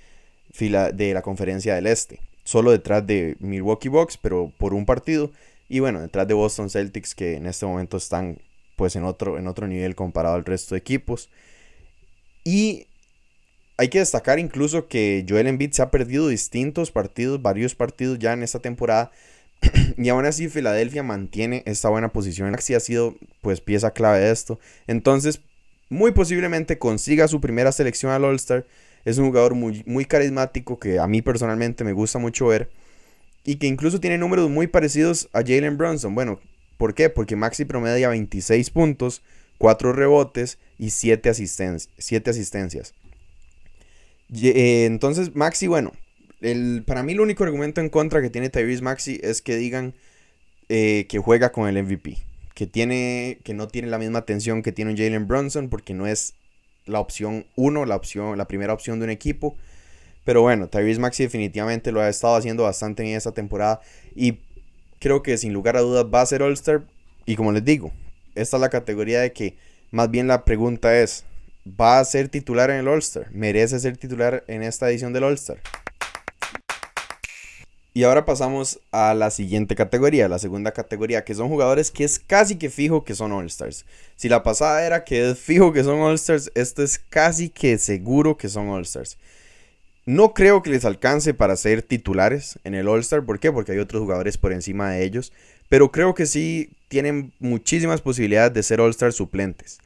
de 0.59 1.15
la 1.15 1.23
conferencia 1.23 1.75
del 1.75 1.87
Este. 1.87 2.21
Solo 2.45 2.71
detrás 2.73 3.07
de 3.07 3.37
Milwaukee 3.41 3.89
Bucks, 3.89 4.19
pero 4.19 4.53
por 4.59 4.75
un 4.75 4.85
partido. 4.85 5.31
Y 5.71 5.81
bueno, 5.81 6.03
detrás 6.03 6.29
de 6.29 6.35
Boston 6.35 6.69
Celtics 6.69 7.15
que 7.15 7.37
en 7.37 7.47
este 7.47 7.65
momento 7.65 7.97
están 7.97 8.39
pues 8.77 8.95
en 8.97 9.05
otro, 9.05 9.39
en 9.39 9.47
otro 9.47 9.67
nivel 9.67 9.95
comparado 9.95 10.35
al 10.35 10.45
resto 10.45 10.75
de 10.75 10.81
equipos. 10.81 11.31
Y 12.45 12.89
hay 13.77 13.89
que 13.89 13.99
destacar 13.99 14.39
incluso 14.39 14.87
que 14.89 15.25
Joel 15.29 15.47
Embiid 15.47 15.73
se 15.73 15.83
ha 15.83 15.91
perdido 15.91 16.29
distintos 16.29 16.91
partidos, 16.91 17.41
varios 17.43 17.75
partidos 17.75 18.19
ya 18.19 18.33
en 18.33 18.43
esta 18.43 18.61
temporada. 18.61 19.11
y 19.97 20.09
aún 20.09 20.25
así 20.27 20.49
Filadelfia 20.49 21.03
mantiene 21.03 21.63
esta 21.67 21.89
buena 21.89 22.13
posición. 22.13 22.51
Maxi 22.51 22.75
ha 22.75 22.81
sido 22.81 23.17
pues 23.41 23.61
pieza 23.61 23.93
clave 23.93 24.21
de 24.21 24.31
esto. 24.31 24.59
Entonces, 24.87 25.41
muy 25.89 26.13
posiblemente 26.13 26.79
consiga 26.79 27.29
su 27.29 27.41
primera 27.41 27.73
selección 27.73 28.13
al 28.13 28.25
All-Star. 28.25 28.67
Es 29.05 29.19
un 29.19 29.27
jugador 29.27 29.55
muy, 29.55 29.83
muy 29.87 30.05
carismático 30.05 30.79
que 30.79 30.99
a 30.99 31.07
mí 31.07 31.23
personalmente 31.23 31.85
me 31.85 31.93
gusta 31.93 32.19
mucho 32.19 32.47
ver. 32.47 32.71
Y 33.45 33.57
que 33.57 33.67
incluso 33.67 34.01
tiene 34.01 34.19
números 34.19 34.49
muy 34.49 34.69
parecidos 34.69 35.29
a 35.33 35.41
Jalen 35.41 35.77
Brunson. 35.77 36.15
Bueno, 36.15 36.41
¿por 36.77 36.95
qué? 36.95 37.11
Porque 37.11 37.35
Maxi 37.37 37.65
promedia 37.65 38.09
26 38.09 38.71
puntos, 38.71 39.23
4 39.59 39.93
rebotes 39.93 40.59
y 40.79 40.91
7, 40.91 41.29
asistencias. 41.29 42.95
Eh, 44.35 44.85
entonces, 44.87 45.35
Maxi, 45.35 45.67
bueno, 45.67 45.93
el, 46.41 46.83
para 46.87 47.03
mí 47.03 47.13
el 47.13 47.21
único 47.21 47.45
argumento 47.45 47.81
en 47.81 47.89
contra 47.89 48.23
que 48.23 48.31
tiene 48.31 48.51
Tyrese 48.51 48.83
Maxi 48.83 49.21
es 49.23 49.43
que 49.43 49.57
digan 49.57 49.95
eh, 50.69 51.07
que 51.09 51.19
juega 51.19 51.53
con 51.53 51.69
el 51.69 51.83
MVP. 51.83 52.19
Que, 52.55 52.67
tiene, 52.67 53.39
que 53.45 53.55
no 53.55 53.69
tiene 53.69 53.89
la 53.89 53.99
misma 53.99 54.21
atención 54.21 54.63
que 54.63 54.73
tiene 54.73 54.91
un 54.93 54.97
Jalen 54.97 55.27
Brunson 55.27 55.69
porque 55.69 55.95
no 55.95 56.07
es 56.07 56.35
la 56.85 57.01
opción 57.01 57.47
1, 57.57 57.87
la, 57.87 57.97
opción, 57.97 58.37
la 58.37 58.47
primera 58.47 58.73
opción 58.73 58.99
de 58.99 59.05
un 59.05 59.11
equipo. 59.11 59.57
Pero 60.25 60.43
bueno, 60.43 60.69
Tyrese 60.69 61.01
Maxi 61.01 61.25
definitivamente 61.25 61.93
lo 61.93 62.01
ha 62.01 62.09
estado 62.09 62.37
haciendo 62.37 62.65
bastante 62.65 63.03
en 63.03 63.17
esta 63.17 63.33
temporada. 63.33 63.81
Y 64.15 64.39
creo 64.99 65.23
que 65.23 65.37
sin 65.37 65.53
lugar 65.53 65.77
a 65.77 65.81
dudas 65.81 66.07
va 66.13 66.21
a 66.21 66.27
ser 66.27 66.43
All-Star. 66.43 66.83
Y 67.27 67.37
como 67.37 67.53
les 67.53 67.65
digo, 67.65 67.93
esta 68.35 68.57
es 68.57 68.61
la 68.61 68.69
categoría 68.69 69.21
de 69.21 69.33
que 69.33 69.57
más 69.91 70.11
bien 70.11 70.27
la 70.27 70.45
pregunta 70.45 70.99
es, 70.99 71.25
¿va 71.67 71.99
a 71.99 72.05
ser 72.05 72.29
titular 72.29 72.71
en 72.71 72.77
el 72.77 72.89
All-Star? 72.89 73.31
¿Merece 73.33 73.79
ser 73.81 73.97
titular 73.97 74.45
en 74.49 74.63
esta 74.63 74.91
edición 74.91 75.13
del 75.13 75.25
All-Star? 75.25 75.59
Y 77.95 78.05
ahora 78.05 78.25
pasamos 78.25 78.81
a 78.91 79.13
la 79.13 79.31
siguiente 79.31 79.77
categoría, 79.77 80.27
la 80.27 80.39
segunda 80.39 80.73
categoría, 80.73 81.25
que 81.25 81.35
son 81.35 81.49
jugadores 81.49 81.91
que 81.91 82.05
es 82.05 82.19
casi 82.19 82.57
que 82.57 82.71
fijo 82.71 83.05
que 83.05 83.15
son 83.15 83.33
All-Stars. 83.33 83.85
Si 84.17 84.31
la 84.31 84.43
pasada 84.43 84.87
era 84.87 85.05
que 85.05 85.31
es 85.31 85.39
fijo 85.39 85.75
que 85.75 85.85
son 85.85 86.01
All-Stars, 86.01 86.53
esto 86.55 86.83
es 86.83 86.99
casi 86.99 87.51
que 87.51 87.77
seguro 87.77 88.39
que 88.39 88.49
son 88.49 88.71
All-Stars. 88.71 89.19
No 90.07 90.33
creo 90.33 90.63
que 90.63 90.71
les 90.71 90.87
alcance 90.87 91.35
para 91.35 91.55
ser 91.55 91.83
titulares 91.83 92.59
en 92.65 92.75
el 92.75 92.89
All-Star. 92.89 93.25
¿Por 93.25 93.39
qué? 93.39 93.53
Porque 93.53 93.73
hay 93.73 93.79
otros 93.79 94.01
jugadores 94.01 94.39
por 94.39 94.53
encima 94.53 94.91
de 94.91 95.05
ellos. 95.05 95.31
Pero 95.69 95.93
creo 95.93 96.15
que 96.15 96.25
sí 96.25 96.71
tienen 96.89 97.33
muchísimas 97.41 98.01
posibilidades 98.01 98.55
de 98.55 98.63
ser 98.63 98.81
All-Star 98.81 99.13
suplentes. 99.13 99.81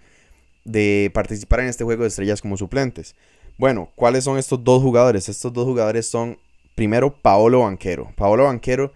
De 0.67 1.11
participar 1.15 1.61
en 1.61 1.69
este 1.69 1.85
juego 1.85 2.03
de 2.03 2.09
estrellas 2.09 2.43
como 2.43 2.57
suplentes. 2.57 3.15
Bueno, 3.57 3.91
¿cuáles 3.95 4.25
son 4.25 4.37
estos 4.37 4.63
dos 4.63 4.83
jugadores? 4.83 5.29
Estos 5.29 5.53
dos 5.53 5.65
jugadores 5.65 6.07
son 6.07 6.39
primero 6.75 7.15
Paolo 7.15 7.61
Banquero. 7.61 8.13
Paolo 8.17 8.45
Banquero 8.45 8.93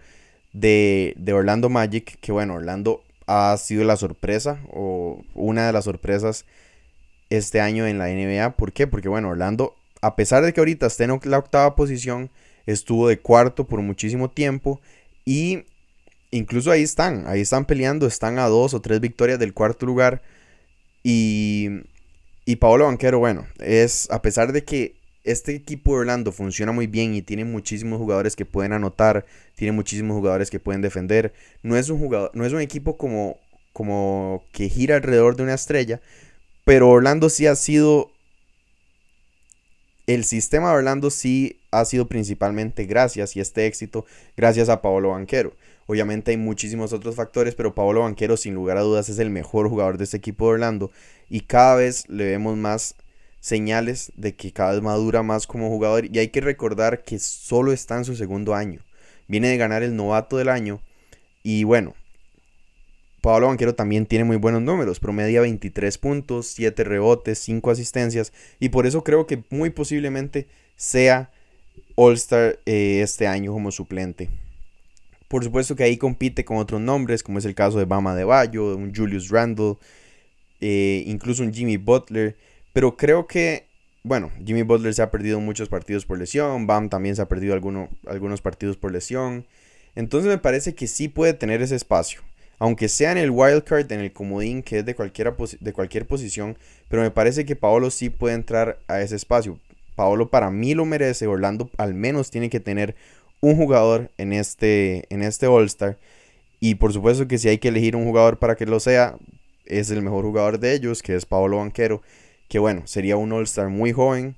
de, 0.53 1.15
Orlando 1.33 1.69
Magic, 1.69 2.17
que 2.21 2.31
bueno, 2.31 2.55
Orlando 2.55 3.03
ha 3.27 3.55
sido 3.57 3.83
la 3.83 3.95
sorpresa 3.95 4.59
o 4.71 5.21
una 5.33 5.65
de 5.65 5.73
las 5.73 5.85
sorpresas 5.85 6.45
este 7.29 7.61
año 7.61 7.87
en 7.87 7.97
la 7.97 8.07
NBA. 8.07 8.55
¿Por 8.55 8.71
qué? 8.73 8.87
Porque 8.87 9.09
bueno, 9.09 9.29
Orlando, 9.29 9.75
a 10.01 10.15
pesar 10.15 10.43
de 10.43 10.53
que 10.53 10.61
ahorita 10.61 10.87
está 10.87 11.05
en 11.05 11.19
la 11.23 11.37
octava 11.37 11.75
posición, 11.75 12.29
estuvo 12.65 13.07
de 13.07 13.19
cuarto 13.19 13.65
por 13.65 13.81
muchísimo 13.81 14.29
tiempo 14.29 14.81
y 15.25 15.63
incluso 16.29 16.71
ahí 16.71 16.83
están, 16.83 17.25
ahí 17.27 17.41
están 17.41 17.65
peleando, 17.65 18.05
están 18.05 18.37
a 18.39 18.47
dos 18.47 18.73
o 18.73 18.81
tres 18.81 18.99
victorias 18.99 19.39
del 19.39 19.53
cuarto 19.53 19.85
lugar. 19.85 20.21
Y, 21.03 21.69
y 22.45 22.57
Paolo 22.57 22.85
Banquero, 22.85 23.19
bueno, 23.19 23.47
es 23.59 24.09
a 24.11 24.21
pesar 24.21 24.53
de 24.53 24.63
que 24.63 24.95
este 25.23 25.53
equipo 25.53 25.93
de 25.93 26.01
Orlando 26.01 26.31
funciona 26.31 26.71
muy 26.71 26.87
bien 26.87 27.13
y 27.13 27.21
tiene 27.21 27.45
muchísimos 27.45 27.99
jugadores 27.99 28.35
que 28.35 28.45
pueden 28.45 28.73
anotar, 28.73 29.25
tiene 29.55 29.71
muchísimos 29.71 30.15
jugadores 30.15 30.49
que 30.49 30.59
pueden 30.59 30.81
defender. 30.81 31.33
No 31.63 31.77
es 31.77 31.89
un 31.89 31.99
jugador, 31.99 32.31
no 32.33 32.45
es 32.45 32.53
un 32.53 32.61
equipo 32.61 32.97
como, 32.97 33.37
como 33.73 34.43
que 34.51 34.69
gira 34.69 34.95
alrededor 34.95 35.35
de 35.35 35.43
una 35.43 35.53
estrella, 35.53 36.01
pero 36.65 36.89
Orlando 36.89 37.29
sí 37.29 37.47
ha 37.47 37.55
sido 37.55 38.11
el 40.13 40.25
sistema 40.25 40.69
de 40.69 40.77
Orlando 40.77 41.09
sí 41.09 41.59
ha 41.71 41.85
sido 41.85 42.07
principalmente 42.07 42.85
gracias 42.85 43.35
y 43.35 43.39
este 43.39 43.65
éxito 43.65 44.05
gracias 44.35 44.69
a 44.69 44.81
Paolo 44.81 45.09
Banquero. 45.09 45.53
Obviamente 45.87 46.31
hay 46.31 46.37
muchísimos 46.37 46.93
otros 46.93 47.15
factores, 47.15 47.55
pero 47.55 47.75
Paolo 47.75 48.01
Banquero 48.01 48.37
sin 48.37 48.53
lugar 48.53 48.77
a 48.77 48.81
dudas 48.81 49.09
es 49.09 49.19
el 49.19 49.29
mejor 49.29 49.69
jugador 49.69 49.97
de 49.97 50.05
este 50.05 50.17
equipo 50.17 50.45
de 50.45 50.53
Orlando 50.53 50.91
y 51.29 51.41
cada 51.41 51.75
vez 51.75 52.07
le 52.09 52.25
vemos 52.25 52.57
más 52.57 52.95
señales 53.39 54.11
de 54.15 54.35
que 54.35 54.51
cada 54.51 54.73
vez 54.73 54.81
madura 54.81 55.23
más 55.23 55.47
como 55.47 55.69
jugador 55.69 56.05
y 56.05 56.19
hay 56.19 56.29
que 56.29 56.41
recordar 56.41 57.03
que 57.03 57.19
solo 57.19 57.71
está 57.71 57.97
en 57.97 58.05
su 58.05 58.15
segundo 58.15 58.55
año. 58.55 58.81
Viene 59.27 59.49
de 59.49 59.57
ganar 59.57 59.83
el 59.83 59.95
novato 59.95 60.37
del 60.37 60.49
año 60.49 60.81
y 61.43 61.63
bueno, 61.63 61.95
Pablo 63.21 63.47
Banquero 63.47 63.75
también 63.75 64.07
tiene 64.07 64.25
muy 64.25 64.37
buenos 64.37 64.63
números, 64.63 64.99
promedia 64.99 65.41
23 65.41 65.97
puntos, 65.99 66.47
7 66.47 66.83
rebotes, 66.83 67.37
5 67.39 67.69
asistencias 67.69 68.33
y 68.59 68.69
por 68.69 68.87
eso 68.87 69.03
creo 69.03 69.27
que 69.27 69.43
muy 69.51 69.69
posiblemente 69.69 70.47
sea 70.75 71.31
All-Star 71.95 72.59
eh, 72.65 73.01
este 73.03 73.27
año 73.27 73.53
como 73.53 73.71
suplente. 73.71 74.29
Por 75.27 75.43
supuesto 75.43 75.75
que 75.75 75.83
ahí 75.83 75.97
compite 75.97 76.43
con 76.43 76.57
otros 76.57 76.81
nombres, 76.81 77.23
como 77.23 77.37
es 77.37 77.45
el 77.45 77.55
caso 77.55 77.77
de 77.77 77.85
Bama 77.85 78.15
de 78.15 78.23
Bayo, 78.23 78.75
un 78.75 78.93
Julius 78.93 79.29
Randle, 79.29 79.75
eh, 80.59 81.03
incluso 81.05 81.43
un 81.43 81.53
Jimmy 81.53 81.77
Butler. 81.77 82.35
Pero 82.73 82.97
creo 82.97 83.27
que, 83.27 83.67
bueno, 84.03 84.31
Jimmy 84.43 84.63
Butler 84.63 84.93
se 84.93 85.01
ha 85.01 85.11
perdido 85.11 85.39
muchos 85.39 85.69
partidos 85.69 86.05
por 86.05 86.17
lesión, 86.19 86.67
Bam 86.67 86.89
también 86.89 87.15
se 87.15 87.21
ha 87.21 87.29
perdido 87.29 87.53
algunos 87.53 88.41
partidos 88.41 88.75
por 88.77 88.91
lesión. 88.91 89.45
Entonces 89.95 90.29
me 90.29 90.37
parece 90.37 90.75
que 90.75 90.87
sí 90.87 91.07
puede 91.07 91.33
tener 91.33 91.61
ese 91.61 91.75
espacio. 91.75 92.21
Aunque 92.61 92.89
sea 92.89 93.11
en 93.11 93.17
el 93.17 93.31
wildcard, 93.31 93.91
en 93.91 94.01
el 94.01 94.13
comodín, 94.13 94.61
que 94.61 94.79
es 94.79 94.85
de, 94.85 94.93
cualquiera 94.93 95.35
de 95.59 95.73
cualquier 95.73 96.05
posición. 96.05 96.57
Pero 96.87 97.01
me 97.01 97.09
parece 97.09 97.43
que 97.43 97.55
Paolo 97.55 97.89
sí 97.89 98.09
puede 98.09 98.35
entrar 98.35 98.79
a 98.87 99.01
ese 99.01 99.15
espacio. 99.15 99.59
Paolo 99.95 100.29
para 100.29 100.51
mí 100.51 100.75
lo 100.75 100.85
merece. 100.85 101.25
Orlando 101.27 101.69
al 101.77 101.93
menos 101.93 102.29
tiene 102.29 102.49
que 102.49 102.59
tener 102.59 102.95
un 103.39 103.55
jugador 103.55 104.11
en 104.17 104.31
este, 104.31 105.05
en 105.09 105.23
este 105.23 105.47
All-Star. 105.47 105.97
Y 106.59 106.75
por 106.75 106.93
supuesto 106.93 107.27
que 107.27 107.39
si 107.39 107.49
hay 107.49 107.57
que 107.57 107.69
elegir 107.69 107.95
un 107.95 108.05
jugador 108.05 108.37
para 108.37 108.55
que 108.55 108.67
lo 108.67 108.79
sea, 108.79 109.17
es 109.65 109.89
el 109.89 110.03
mejor 110.03 110.23
jugador 110.23 110.59
de 110.59 110.73
ellos, 110.73 111.01
que 111.01 111.15
es 111.15 111.25
Paolo 111.25 111.57
Banquero 111.57 112.01
que 112.51 112.59
bueno, 112.59 112.81
sería 112.85 113.15
un 113.15 113.31
All-Star 113.31 113.69
muy 113.69 113.93
joven, 113.93 114.35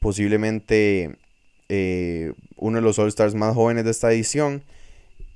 posiblemente 0.00 1.18
eh, 1.68 2.32
uno 2.56 2.78
de 2.78 2.82
los 2.82 2.98
All-Stars 2.98 3.36
más 3.36 3.54
jóvenes 3.54 3.84
de 3.84 3.92
esta 3.92 4.12
edición. 4.12 4.64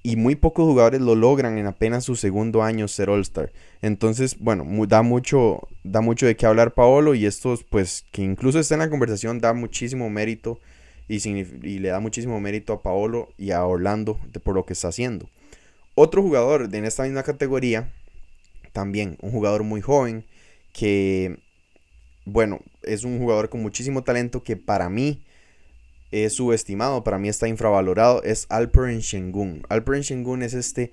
Y 0.02 0.16
muy 0.16 0.36
pocos 0.36 0.64
jugadores 0.64 1.00
lo 1.00 1.14
logran 1.14 1.58
en 1.58 1.66
apenas 1.66 2.04
su 2.04 2.16
segundo 2.16 2.62
año 2.62 2.88
ser 2.88 3.10
All-Star. 3.10 3.52
Entonces, 3.82 4.38
bueno, 4.38 4.64
da 4.86 5.02
mucho, 5.02 5.68
da 5.84 6.00
mucho 6.00 6.26
de 6.26 6.36
qué 6.36 6.46
hablar 6.46 6.74
Paolo. 6.74 7.14
Y 7.14 7.26
esto, 7.26 7.58
pues, 7.68 8.04
que 8.12 8.22
incluso 8.22 8.58
está 8.58 8.74
en 8.74 8.80
la 8.80 8.90
conversación, 8.90 9.40
da 9.40 9.52
muchísimo 9.52 10.08
mérito. 10.08 10.60
Y, 11.08 11.26
y 11.26 11.78
le 11.78 11.88
da 11.88 12.00
muchísimo 12.00 12.40
mérito 12.40 12.72
a 12.72 12.82
Paolo 12.82 13.28
y 13.38 13.50
a 13.50 13.64
Orlando 13.64 14.20
por 14.44 14.54
lo 14.54 14.64
que 14.64 14.74
está 14.74 14.88
haciendo. 14.88 15.28
Otro 15.94 16.22
jugador 16.22 16.68
de 16.68 16.78
en 16.78 16.84
esta 16.84 17.02
misma 17.02 17.22
categoría, 17.22 17.92
también 18.72 19.16
un 19.20 19.32
jugador 19.32 19.64
muy 19.64 19.80
joven, 19.80 20.24
que 20.72 21.38
bueno, 22.24 22.60
es 22.82 23.04
un 23.04 23.18
jugador 23.18 23.48
con 23.48 23.62
muchísimo 23.62 24.04
talento 24.04 24.42
que 24.42 24.56
para 24.56 24.88
mí 24.90 25.24
es 26.10 26.34
subestimado, 26.34 27.04
para 27.04 27.18
mí 27.18 27.28
está 27.28 27.48
infravalorado, 27.48 28.22
es 28.22 28.46
Alperen 28.48 29.00
Shengun. 29.00 29.62
Alperen 29.68 30.02
Shengun 30.02 30.42
es 30.42 30.54
este 30.54 30.92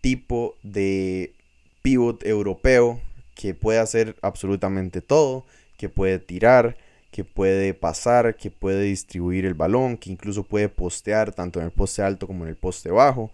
tipo 0.00 0.56
de 0.62 1.34
pivot 1.82 2.24
europeo 2.24 3.00
que 3.34 3.54
puede 3.54 3.78
hacer 3.78 4.16
absolutamente 4.22 5.00
todo, 5.00 5.44
que 5.76 5.88
puede 5.88 6.18
tirar, 6.18 6.76
que 7.10 7.24
puede 7.24 7.74
pasar, 7.74 8.36
que 8.36 8.50
puede 8.50 8.84
distribuir 8.84 9.44
el 9.44 9.54
balón, 9.54 9.96
que 9.96 10.10
incluso 10.10 10.44
puede 10.44 10.68
postear 10.68 11.32
tanto 11.32 11.58
en 11.58 11.66
el 11.66 11.72
poste 11.72 12.02
alto 12.02 12.26
como 12.26 12.44
en 12.44 12.50
el 12.50 12.56
poste 12.56 12.90
bajo. 12.90 13.30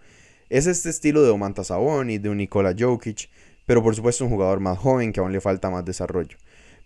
Es 0.49 0.67
este 0.67 0.89
estilo 0.89 1.21
de 1.21 1.29
Omanta 1.29 1.61
y 2.07 2.17
de 2.17 2.29
un 2.29 2.37
Nikola 2.37 2.75
Jokic, 2.77 3.29
pero 3.65 3.83
por 3.83 3.95
supuesto 3.95 4.25
un 4.25 4.31
jugador 4.31 4.59
más 4.59 4.79
joven 4.79 5.13
que 5.13 5.19
aún 5.19 5.31
le 5.31 5.41
falta 5.41 5.69
más 5.69 5.85
desarrollo. 5.85 6.37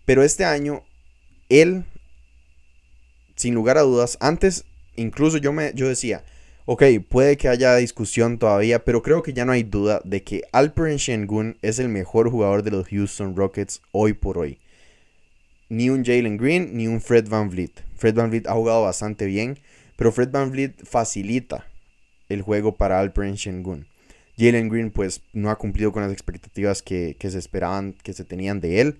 Pero 0.04 0.22
este 0.22 0.44
año, 0.44 0.84
él, 1.48 1.84
sin 3.34 3.54
lugar 3.54 3.78
a 3.78 3.82
dudas, 3.82 4.16
antes 4.20 4.64
incluso 4.96 5.38
yo, 5.38 5.52
me, 5.52 5.72
yo 5.74 5.88
decía, 5.88 6.24
ok, 6.66 6.82
puede 7.08 7.36
que 7.36 7.48
haya 7.48 7.76
discusión 7.76 8.38
todavía, 8.38 8.84
pero 8.84 9.02
creo 9.02 9.22
que 9.22 9.32
ya 9.32 9.44
no 9.44 9.52
hay 9.52 9.62
duda 9.62 10.00
de 10.04 10.22
que 10.22 10.42
Alperen 10.52 10.96
Shengun 10.96 11.58
es 11.62 11.78
el 11.78 11.88
mejor 11.88 12.30
jugador 12.30 12.62
de 12.62 12.70
los 12.70 12.88
Houston 12.88 13.36
Rockets 13.36 13.82
hoy 13.92 14.12
por 14.12 14.38
hoy. 14.38 14.58
Ni 15.68 15.90
un 15.90 16.04
Jalen 16.04 16.36
Green, 16.36 16.76
ni 16.76 16.86
un 16.86 17.00
Fred 17.00 17.28
Van 17.28 17.48
Vliet. 17.50 17.82
Fred 17.96 18.14
Van 18.14 18.30
Vliet 18.30 18.46
ha 18.46 18.54
jugado 18.54 18.82
bastante 18.82 19.26
bien, 19.26 19.58
pero 19.96 20.12
Fred 20.12 20.30
Van 20.30 20.50
Vliet 20.50 20.84
facilita 20.84 21.66
el 22.28 22.42
juego 22.42 22.76
para 22.76 23.00
Alperen 23.00 23.34
Shengun. 23.34 23.86
Jalen 24.36 24.68
Green 24.68 24.90
pues 24.90 25.22
no 25.32 25.50
ha 25.50 25.56
cumplido 25.56 25.92
con 25.92 26.02
las 26.02 26.12
expectativas 26.12 26.82
que, 26.82 27.16
se 27.20 27.38
esperaban, 27.38 27.94
que 28.02 28.12
se 28.12 28.24
tenían 28.24 28.60
de 28.60 28.80
él. 28.80 28.98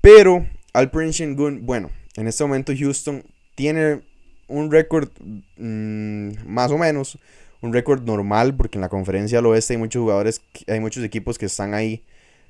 Pero 0.00 0.46
Alperen 0.72 1.10
Shengun, 1.10 1.66
bueno, 1.66 1.90
en 2.16 2.26
este 2.26 2.44
momento 2.44 2.72
Houston 2.76 3.24
tiene 3.56 4.02
un 4.46 4.70
récord 4.70 5.08
mm, 5.56 6.46
más 6.46 6.70
o 6.70 6.78
menos, 6.78 7.18
un 7.60 7.72
récord 7.72 8.04
normal, 8.04 8.54
porque 8.54 8.78
en 8.78 8.82
la 8.82 8.88
conferencia 8.88 9.40
al 9.40 9.46
oeste 9.46 9.74
hay 9.74 9.78
muchos 9.78 10.00
jugadores, 10.00 10.40
hay 10.68 10.78
muchos 10.78 11.02
equipos 11.02 11.38
que 11.38 11.46
están 11.46 11.74
ahí 11.74 12.04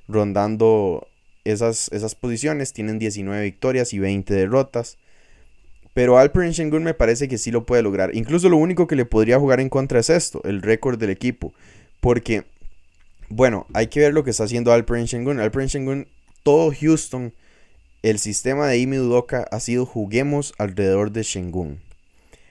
rondando 0.07 1.07
esas, 1.43 1.89
esas 1.91 2.13
posiciones, 2.13 2.73
tienen 2.73 2.99
19 2.99 3.41
victorias 3.41 3.93
y 3.93 3.99
20 3.99 4.33
derrotas. 4.33 4.97
Pero 5.93 6.19
Alperen 6.19 6.51
Shengun 6.51 6.83
me 6.83 6.93
parece 6.93 7.27
que 7.27 7.39
sí 7.39 7.49
lo 7.49 7.65
puede 7.65 7.81
lograr. 7.81 8.15
Incluso 8.15 8.49
lo 8.49 8.57
único 8.57 8.85
que 8.85 8.95
le 8.95 9.05
podría 9.05 9.39
jugar 9.39 9.59
en 9.59 9.69
contra 9.69 9.99
es 9.99 10.11
esto, 10.11 10.41
el 10.43 10.61
récord 10.61 10.99
del 10.99 11.09
equipo. 11.09 11.53
Porque, 12.01 12.43
bueno, 13.29 13.65
hay 13.73 13.87
que 13.87 14.01
ver 14.01 14.13
lo 14.13 14.23
que 14.23 14.29
está 14.29 14.43
haciendo 14.43 14.71
Alperen 14.71 15.05
Shengun. 15.05 15.39
Alperen 15.39 15.69
Shengun, 15.69 16.07
todo 16.43 16.71
Houston, 16.79 17.33
el 18.03 18.19
sistema 18.19 18.67
de 18.67 18.77
Imi 18.77 18.99
Udoka 18.99 19.47
ha 19.51 19.59
sido 19.59 19.85
juguemos 19.85 20.53
alrededor 20.57 21.11
de 21.11 21.23
Shengun. 21.23 21.81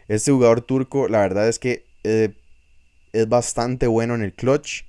Este 0.08 0.32
jugador 0.32 0.60
turco, 0.60 1.08
la 1.08 1.20
verdad 1.20 1.48
es 1.48 1.58
que 1.58 1.84
eh, 2.04 2.34
es 3.12 3.28
bastante 3.28 3.86
bueno 3.86 4.14
en 4.14 4.22
el 4.22 4.32
clutch. 4.32 4.84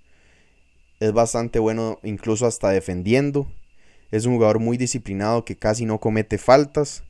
Es 1.00 1.14
bastante 1.14 1.60
bueno 1.60 2.00
incluso 2.04 2.46
hasta 2.46 2.70
defendiendo. 2.70 3.52
Es 4.12 4.26
un 4.26 4.34
jugador 4.36 4.60
muy 4.60 4.78
disciplinado 4.78 5.46
que 5.46 5.58
casi 5.58 5.86
no 5.86 6.00
comete 6.00 6.38
faltas. 6.38 7.04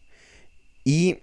Y 0.83 1.19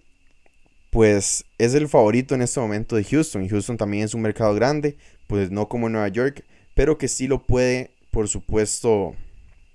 pues 0.90 1.44
es 1.58 1.74
el 1.74 1.88
favorito 1.88 2.34
en 2.34 2.42
este 2.42 2.60
momento 2.60 2.96
de 2.96 3.04
Houston. 3.04 3.48
Houston 3.48 3.76
también 3.76 4.04
es 4.04 4.14
un 4.14 4.22
mercado 4.22 4.54
grande, 4.54 4.96
pues 5.26 5.50
no 5.50 5.68
como 5.68 5.88
Nueva 5.88 6.08
York, 6.08 6.44
pero 6.74 6.98
que 6.98 7.08
sí 7.08 7.26
lo 7.26 7.44
puede, 7.44 7.90
por 8.10 8.28
supuesto, 8.28 9.14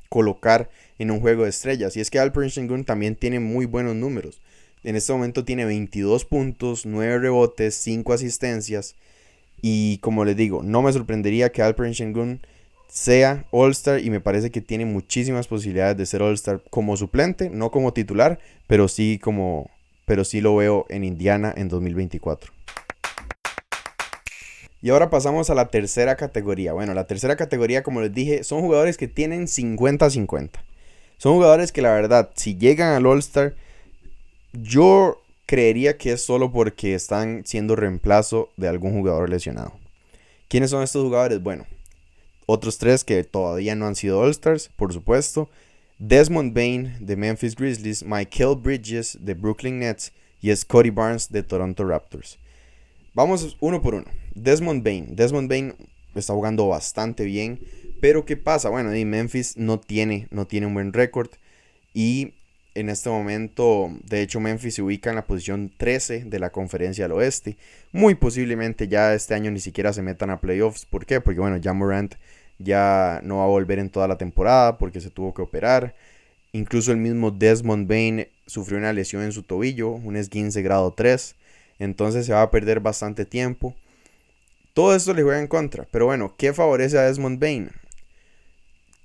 colocar 0.10 0.70
en 1.00 1.10
un 1.10 1.22
juego 1.22 1.44
de 1.44 1.50
estrellas. 1.50 1.98
Y 1.98 2.02
es 2.02 2.12
que 2.12 2.20
Alperen 2.20 2.52
Sengun 2.52 2.84
también 2.84 3.16
tiene 3.16 3.40
muy 3.40 3.66
buenos 3.66 3.96
números. 3.96 4.40
En 4.84 4.96
este 4.96 5.12
momento 5.12 5.44
tiene 5.44 5.66
22 5.66 6.26
puntos, 6.26 6.86
9 6.86 7.20
rebotes, 7.20 7.76
5 7.76 8.14
asistencias. 8.14 8.96
Y 9.62 9.98
como 9.98 10.24
les 10.24 10.38
digo, 10.38 10.62
no 10.64 10.82
me 10.82 10.94
sorprendería 10.94 11.52
que 11.52 11.62
Alperen 11.62 11.94
Shengun 11.94 12.42
sea 12.88 13.46
All-Star 13.52 14.00
y 14.00 14.10
me 14.10 14.20
parece 14.20 14.52
que 14.52 14.62
tiene 14.62 14.86
muchísimas 14.86 15.48
posibilidades 15.48 15.98
de 15.98 16.06
ser 16.06 16.22
All-Star 16.22 16.62
como 16.70 16.98
suplente, 16.98 17.50
no 17.50 17.72
como 17.72 17.94
titular, 17.94 18.40
pero 18.68 18.88
sí 18.88 19.20
como 19.22 19.70
pero 20.06 20.26
sí 20.26 20.42
lo 20.42 20.56
veo 20.56 20.88
en 20.90 21.04
Indiana 21.04 21.54
en 21.56 21.70
2024. 21.70 22.52
Y 24.82 24.90
ahora 24.90 25.12
pasamos 25.12 25.52
a 25.52 25.54
la 25.54 25.68
tercera 25.68 26.16
categoría. 26.16 26.74
Bueno, 26.74 26.96
la 26.96 27.06
tercera 27.06 27.36
categoría, 27.36 27.84
como 27.84 28.02
les 28.02 28.12
dije, 28.12 28.44
son 28.44 28.62
jugadores 28.62 28.98
que 28.98 29.08
tienen 29.08 29.46
50-50. 29.46 30.50
Son 31.20 31.34
jugadores 31.34 31.74
que 31.74 31.82
la 31.82 31.94
verdad, 31.94 32.32
si 32.36 32.56
llegan 32.56 32.94
al 32.94 33.06
All-Star, 33.06 33.54
yo 34.54 35.22
creería 35.46 35.98
que 35.98 36.14
es 36.14 36.24
solo 36.24 36.52
porque 36.54 36.96
están 36.96 37.44
siendo 37.46 37.76
reemplazo 37.76 38.50
de 38.56 38.70
algún 38.70 38.94
jugador 38.94 39.30
lesionado. 39.30 39.74
¿Quiénes 40.48 40.70
son 40.70 40.82
estos 40.82 41.04
jugadores? 41.04 41.44
Bueno, 41.44 41.66
otros 42.46 42.78
tres 42.78 43.04
que 43.04 43.22
todavía 43.26 43.76
no 43.76 43.86
han 43.86 43.96
sido 43.96 44.22
All-Stars, 44.22 44.70
por 44.78 44.94
supuesto. 44.94 45.50
Desmond 45.98 46.54
Bain 46.56 46.96
de 47.02 47.18
Memphis 47.18 47.54
Grizzlies, 47.54 48.02
Michael 48.02 48.56
Bridges 48.56 49.18
de 49.20 49.34
Brooklyn 49.34 49.80
Nets 49.80 50.14
y 50.42 50.56
Scotty 50.56 50.90
Barnes 50.90 51.30
de 51.30 51.44
Toronto 51.44 51.84
Raptors. 51.84 52.40
Vamos 53.14 53.58
uno 53.60 53.82
por 53.82 53.94
uno. 53.94 54.06
Desmond 54.36 54.86
Bain. 54.86 55.18
Desmond 55.18 55.50
Bain 55.50 55.76
está 56.16 56.32
jugando 56.32 56.70
bastante 56.70 57.26
bien. 57.26 57.60
Pero 58.00 58.26
¿qué 58.26 58.38
pasa? 58.38 58.70
Bueno, 58.70 58.92
Memphis 59.06 59.58
no 59.58 59.80
tiene, 59.80 60.28
no 60.32 60.48
tiene 60.48 60.68
un 60.68 60.74
buen 60.74 60.94
récord. 60.94 61.30
Y 61.94 62.34
en 62.76 62.90
este 62.90 63.10
momento, 63.10 63.90
de 64.06 64.22
hecho, 64.22 64.40
Memphis 64.40 64.76
se 64.76 64.82
ubica 64.82 65.10
en 65.10 65.18
la 65.18 65.26
posición 65.26 65.72
13 65.76 66.26
de 66.26 66.40
la 66.40 66.52
conferencia 66.52 67.06
del 67.06 67.14
oeste. 67.14 67.58
Muy 67.92 68.16
posiblemente 68.16 68.88
ya 68.88 69.14
este 69.14 69.34
año 69.34 69.52
ni 69.52 69.60
siquiera 69.60 69.92
se 69.92 70.02
metan 70.02 70.30
a 70.30 70.40
playoffs. 70.40 70.86
¿Por 70.86 71.06
qué? 71.06 71.20
Porque 71.20 71.40
bueno, 71.40 71.58
ya 71.58 71.74
Morant 71.74 72.16
ya 72.58 73.22
no 73.24 73.38
va 73.38 73.46
a 73.46 73.48
volver 73.48 73.80
en 73.80 73.90
toda 73.90 74.08
la 74.08 74.18
temporada 74.18 74.78
porque 74.78 75.02
se 75.02 75.10
tuvo 75.10 75.34
que 75.34 75.42
operar. 75.42 75.96
Incluso 76.52 76.92
el 76.92 76.98
mismo 76.98 77.32
Desmond 77.32 77.88
Bain 77.88 78.28
sufrió 78.46 78.78
una 78.78 78.94
lesión 78.94 79.24
en 79.24 79.32
su 79.32 79.44
tobillo, 79.44 79.90
un 79.90 80.16
esguince 80.16 80.62
grado 80.62 80.94
3. 80.94 81.36
Entonces 81.80 82.26
se 82.26 82.34
va 82.34 82.42
a 82.44 82.52
perder 82.52 82.80
bastante 82.80 83.26
tiempo. 83.26 83.76
Todo 84.74 84.96
esto 84.96 85.14
le 85.14 85.24
juega 85.24 85.40
en 85.40 85.48
contra. 85.48 85.88
Pero 85.92 86.06
bueno, 86.06 86.36
¿qué 86.38 86.54
favorece 86.54 86.98
a 86.98 87.04
Desmond 87.04 87.40
Bain? 87.40 87.72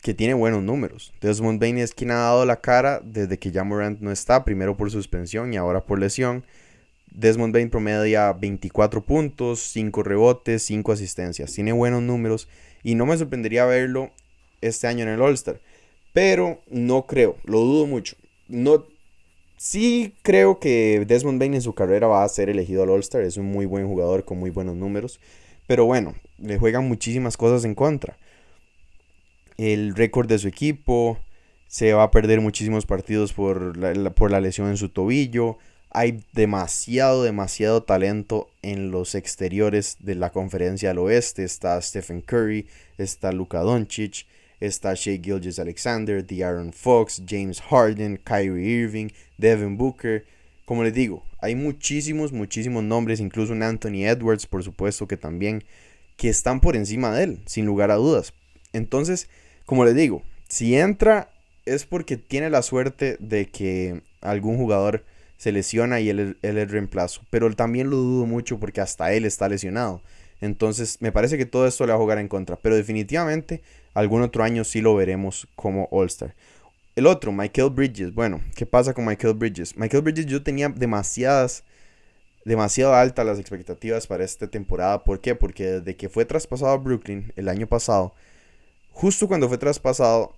Que 0.04 0.12
tiene 0.12 0.34
buenos 0.34 0.62
números. 0.62 1.14
Desmond 1.22 1.58
Bain 1.58 1.78
es 1.78 1.94
quien 1.94 2.10
ha 2.10 2.16
dado 2.16 2.44
la 2.44 2.60
cara 2.60 3.00
desde 3.02 3.38
que 3.38 3.50
ya 3.50 3.64
Morant 3.64 4.02
no 4.02 4.12
está, 4.12 4.44
primero 4.44 4.76
por 4.76 4.90
suspensión 4.90 5.54
y 5.54 5.56
ahora 5.56 5.86
por 5.86 5.98
lesión. 5.98 6.44
Desmond 7.10 7.54
Bain 7.54 7.70
promedia 7.70 8.30
24 8.34 9.02
puntos, 9.02 9.60
5 9.60 10.02
rebotes, 10.02 10.62
5 10.64 10.92
asistencias. 10.92 11.54
Tiene 11.54 11.72
buenos 11.72 12.02
números 12.02 12.48
y 12.82 12.96
no 12.96 13.06
me 13.06 13.16
sorprendería 13.16 13.64
verlo 13.64 14.10
este 14.60 14.88
año 14.88 15.04
en 15.04 15.08
el 15.08 15.22
All-Star. 15.22 15.58
Pero 16.12 16.60
no 16.68 17.06
creo, 17.06 17.38
lo 17.44 17.60
dudo 17.60 17.86
mucho. 17.86 18.14
No, 18.46 18.84
sí 19.56 20.16
creo 20.20 20.60
que 20.60 21.02
Desmond 21.08 21.40
Bain 21.40 21.54
en 21.54 21.62
su 21.62 21.72
carrera 21.72 22.08
va 22.08 22.24
a 22.24 22.28
ser 22.28 22.50
elegido 22.50 22.82
al 22.82 22.90
All-Star. 22.90 23.22
Es 23.22 23.38
un 23.38 23.46
muy 23.46 23.64
buen 23.64 23.86
jugador 23.88 24.26
con 24.26 24.38
muy 24.38 24.50
buenos 24.50 24.76
números. 24.76 25.18
Pero 25.66 25.86
bueno, 25.86 26.14
le 26.36 26.58
juegan 26.58 26.86
muchísimas 26.86 27.38
cosas 27.38 27.64
en 27.64 27.74
contra 27.74 28.18
el 29.72 29.94
récord 29.94 30.28
de 30.28 30.38
su 30.38 30.46
equipo, 30.46 31.18
se 31.68 31.94
va 31.94 32.04
a 32.04 32.10
perder 32.10 32.40
muchísimos 32.40 32.84
partidos 32.84 33.32
por 33.32 33.76
la, 33.78 34.10
por 34.10 34.30
la 34.30 34.40
lesión 34.40 34.68
en 34.68 34.76
su 34.76 34.90
tobillo. 34.90 35.56
Hay 35.90 36.22
demasiado, 36.34 37.22
demasiado 37.22 37.82
talento 37.82 38.50
en 38.62 38.90
los 38.90 39.14
exteriores 39.14 39.96
de 40.00 40.16
la 40.16 40.30
conferencia 40.30 40.90
del 40.90 40.98
oeste. 40.98 41.44
Está 41.44 41.80
Stephen 41.80 42.20
Curry, 42.20 42.66
está 42.98 43.32
Luka 43.32 43.60
Doncic, 43.60 44.26
está 44.60 44.92
Shea 44.94 45.18
Gilgis 45.18 45.58
Alexander, 45.58 46.26
De'Aaron 46.26 46.72
Fox, 46.72 47.22
James 47.26 47.62
Harden, 47.62 48.20
Kyrie 48.22 48.82
Irving, 48.82 49.08
Devin 49.38 49.78
Booker. 49.78 50.26
Como 50.66 50.84
les 50.84 50.92
digo, 50.92 51.24
hay 51.40 51.54
muchísimos, 51.54 52.32
muchísimos 52.32 52.84
nombres, 52.84 53.18
incluso 53.18 53.52
un 53.54 53.62
Anthony 53.62 54.04
Edwards, 54.04 54.46
por 54.46 54.62
supuesto 54.62 55.08
que 55.08 55.16
también, 55.16 55.64
que 56.16 56.28
están 56.28 56.60
por 56.60 56.76
encima 56.76 57.14
de 57.14 57.24
él, 57.24 57.38
sin 57.46 57.64
lugar 57.64 57.90
a 57.90 57.96
dudas. 57.96 58.34
Entonces, 58.72 59.28
como 59.66 59.84
les 59.84 59.94
digo, 59.94 60.22
si 60.48 60.76
entra 60.76 61.30
es 61.66 61.86
porque 61.86 62.16
tiene 62.16 62.50
la 62.50 62.62
suerte 62.62 63.16
de 63.20 63.46
que 63.46 64.02
algún 64.20 64.56
jugador 64.56 65.04
se 65.36 65.52
lesiona 65.52 66.00
y 66.00 66.10
él, 66.10 66.38
él 66.42 66.58
es 66.58 66.70
reemplazo. 66.70 67.22
Pero 67.30 67.54
también 67.54 67.90
lo 67.90 67.96
dudo 67.96 68.26
mucho 68.26 68.58
porque 68.58 68.80
hasta 68.80 69.12
él 69.12 69.24
está 69.24 69.48
lesionado. 69.48 70.02
Entonces 70.40 71.00
me 71.00 71.12
parece 71.12 71.38
que 71.38 71.46
todo 71.46 71.66
esto 71.66 71.86
le 71.86 71.92
va 71.92 71.98
a 71.98 72.00
jugar 72.00 72.18
en 72.18 72.28
contra. 72.28 72.56
Pero 72.56 72.76
definitivamente 72.76 73.62
algún 73.94 74.22
otro 74.22 74.44
año 74.44 74.64
sí 74.64 74.80
lo 74.80 74.94
veremos 74.94 75.48
como 75.56 75.88
All-Star. 75.90 76.34
El 76.96 77.06
otro, 77.06 77.32
Michael 77.32 77.70
Bridges. 77.70 78.14
Bueno, 78.14 78.40
¿qué 78.54 78.66
pasa 78.66 78.94
con 78.94 79.04
Michael 79.04 79.34
Bridges? 79.34 79.76
Michael 79.76 80.02
Bridges 80.02 80.26
yo 80.26 80.42
tenía 80.42 80.68
demasiadas, 80.68 81.64
demasiado 82.44 82.94
altas 82.94 83.26
las 83.26 83.38
expectativas 83.38 84.06
para 84.06 84.24
esta 84.24 84.46
temporada. 84.46 85.02
¿Por 85.02 85.20
qué? 85.20 85.34
Porque 85.34 85.64
desde 85.64 85.96
que 85.96 86.08
fue 86.08 86.24
traspasado 86.24 86.72
a 86.72 86.76
Brooklyn 86.76 87.32
el 87.36 87.48
año 87.48 87.66
pasado, 87.66 88.14
justo 88.94 89.28
cuando 89.28 89.48
fue 89.48 89.58
traspasado, 89.58 90.34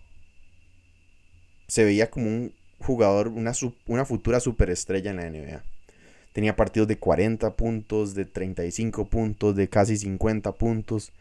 se 1.68 1.84
veía 1.84 2.10
como 2.10 2.26
un 2.26 2.52
jugador, 2.78 3.28
una, 3.28 3.54
futura 4.04 4.40
superestrella 4.40 5.10
en 5.10 5.16
la 5.16 5.30
NBA. 5.30 5.62
Tenía 6.32 6.56
partidos 6.56 6.88
de 6.88 6.98
40 6.98 7.54
puntos, 7.54 8.14
de 8.14 8.24
35 8.24 9.08
puntos, 9.08 9.56
de 9.56 9.68
casi 9.68 9.96
50 9.96 10.52
puntos. 10.52 11.12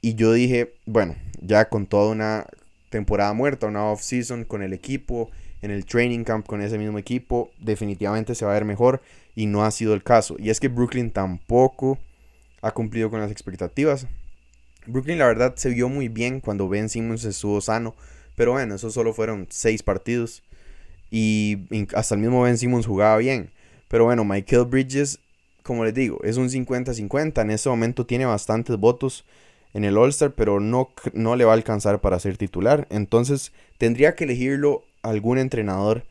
Y 0.00 0.14
yo 0.14 0.32
dije, 0.32 0.74
bueno, 0.84 1.16
ya 1.40 1.68
con 1.68 1.86
toda 1.86 2.10
una 2.10 2.46
temporada 2.90 3.32
muerta, 3.32 3.66
una 3.66 3.86
off-season 3.86 4.44
con 4.44 4.62
el 4.62 4.72
equipo, 4.72 5.30
en 5.60 5.70
el 5.70 5.86
training 5.86 6.24
camp 6.24 6.46
con 6.46 6.60
ese 6.60 6.76
mismo 6.76 6.98
equipo, 6.98 7.50
definitivamente 7.58 8.34
se 8.34 8.44
va 8.44 8.50
a 8.50 8.54
ver 8.54 8.64
mejor 8.64 9.00
y 9.36 9.46
no 9.46 9.64
ha 9.64 9.70
sido 9.70 9.94
el 9.94 10.02
caso. 10.02 10.36
Y 10.38 10.50
es 10.50 10.58
que 10.58 10.68
Brooklyn 10.68 11.10
tampoco 11.10 11.98
ha 12.62 12.72
cumplido 12.72 13.10
con 13.10 13.20
las 13.20 13.30
expectativas. 13.30 14.06
Brooklyn 14.86 15.18
la 15.18 15.26
verdad 15.26 15.54
se 15.56 15.70
vio 15.70 15.88
muy 15.88 16.08
bien 16.08 16.40
cuando 16.40 16.68
Ben 16.68 16.88
Simmons 16.88 17.24
estuvo 17.24 17.60
sano, 17.60 17.94
pero 18.36 18.52
bueno, 18.52 18.74
eso 18.74 18.90
solo 18.90 19.12
fueron 19.12 19.46
seis 19.50 19.82
partidos 19.82 20.42
y 21.10 21.58
hasta 21.94 22.14
el 22.14 22.20
mismo 22.20 22.42
Ben 22.42 22.58
Simmons 22.58 22.86
jugaba 22.86 23.18
bien. 23.18 23.50
Pero 23.88 24.04
bueno, 24.04 24.24
Michael 24.24 24.64
Bridges, 24.64 25.18
como 25.62 25.84
les 25.84 25.92
digo, 25.92 26.18
es 26.24 26.38
un 26.38 26.48
50-50, 26.48 27.42
en 27.42 27.50
este 27.50 27.68
momento 27.68 28.06
tiene 28.06 28.24
bastantes 28.24 28.76
votos 28.78 29.24
en 29.74 29.84
el 29.84 29.96
All-Star, 29.96 30.32
pero 30.32 30.60
no, 30.60 30.90
no 31.12 31.36
le 31.36 31.44
va 31.44 31.52
a 31.52 31.54
alcanzar 31.54 32.00
para 32.00 32.18
ser 32.18 32.36
titular. 32.36 32.86
Entonces 32.90 33.52
tendría 33.78 34.14
que 34.14 34.24
elegirlo 34.24 34.82
algún 35.02 35.38
entrenador 35.38 36.04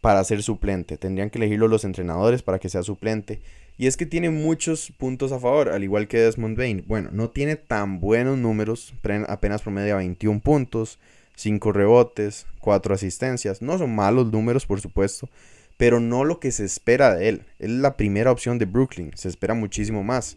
para 0.00 0.22
ser 0.24 0.42
suplente. 0.42 0.96
Tendrían 0.96 1.30
que 1.30 1.38
elegirlo 1.38 1.68
los 1.68 1.84
entrenadores 1.84 2.42
para 2.42 2.58
que 2.58 2.68
sea 2.68 2.82
suplente. 2.82 3.40
Y 3.80 3.86
es 3.86 3.96
que 3.96 4.06
tiene 4.06 4.30
muchos 4.30 4.92
puntos 4.98 5.30
a 5.30 5.38
favor, 5.38 5.68
al 5.68 5.84
igual 5.84 6.08
que 6.08 6.18
Desmond 6.18 6.58
Bain. 6.58 6.84
Bueno, 6.88 7.10
no 7.12 7.30
tiene 7.30 7.54
tan 7.54 8.00
buenos 8.00 8.36
números, 8.36 8.92
apenas 9.28 9.62
promedia 9.62 9.94
21 9.94 10.40
puntos, 10.40 10.98
5 11.36 11.72
rebotes, 11.72 12.46
4 12.60 12.94
asistencias. 12.94 13.62
No 13.62 13.78
son 13.78 13.94
malos 13.94 14.32
números, 14.32 14.66
por 14.66 14.80
supuesto, 14.80 15.28
pero 15.76 16.00
no 16.00 16.24
lo 16.24 16.40
que 16.40 16.50
se 16.50 16.64
espera 16.64 17.14
de 17.14 17.28
él. 17.28 17.42
Él 17.60 17.76
es 17.76 17.80
la 17.80 17.96
primera 17.96 18.32
opción 18.32 18.58
de 18.58 18.64
Brooklyn, 18.64 19.12
se 19.14 19.28
espera 19.28 19.54
muchísimo 19.54 20.02
más. 20.02 20.36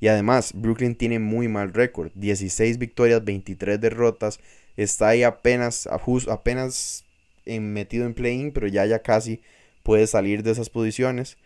Y 0.00 0.08
además, 0.08 0.52
Brooklyn 0.52 0.96
tiene 0.96 1.20
muy 1.20 1.46
mal 1.46 1.72
récord. 1.72 2.10
16 2.16 2.78
victorias, 2.78 3.24
23 3.24 3.80
derrotas. 3.80 4.40
Está 4.76 5.08
ahí 5.08 5.22
apenas, 5.22 5.88
apenas 6.28 7.04
metido 7.46 8.06
en 8.06 8.14
play-in, 8.14 8.50
pero 8.50 8.66
ya, 8.66 8.84
ya 8.86 9.00
casi 9.00 9.42
puede 9.84 10.08
salir 10.08 10.42
de 10.42 10.50
esas 10.50 10.70
posiciones. 10.70 11.36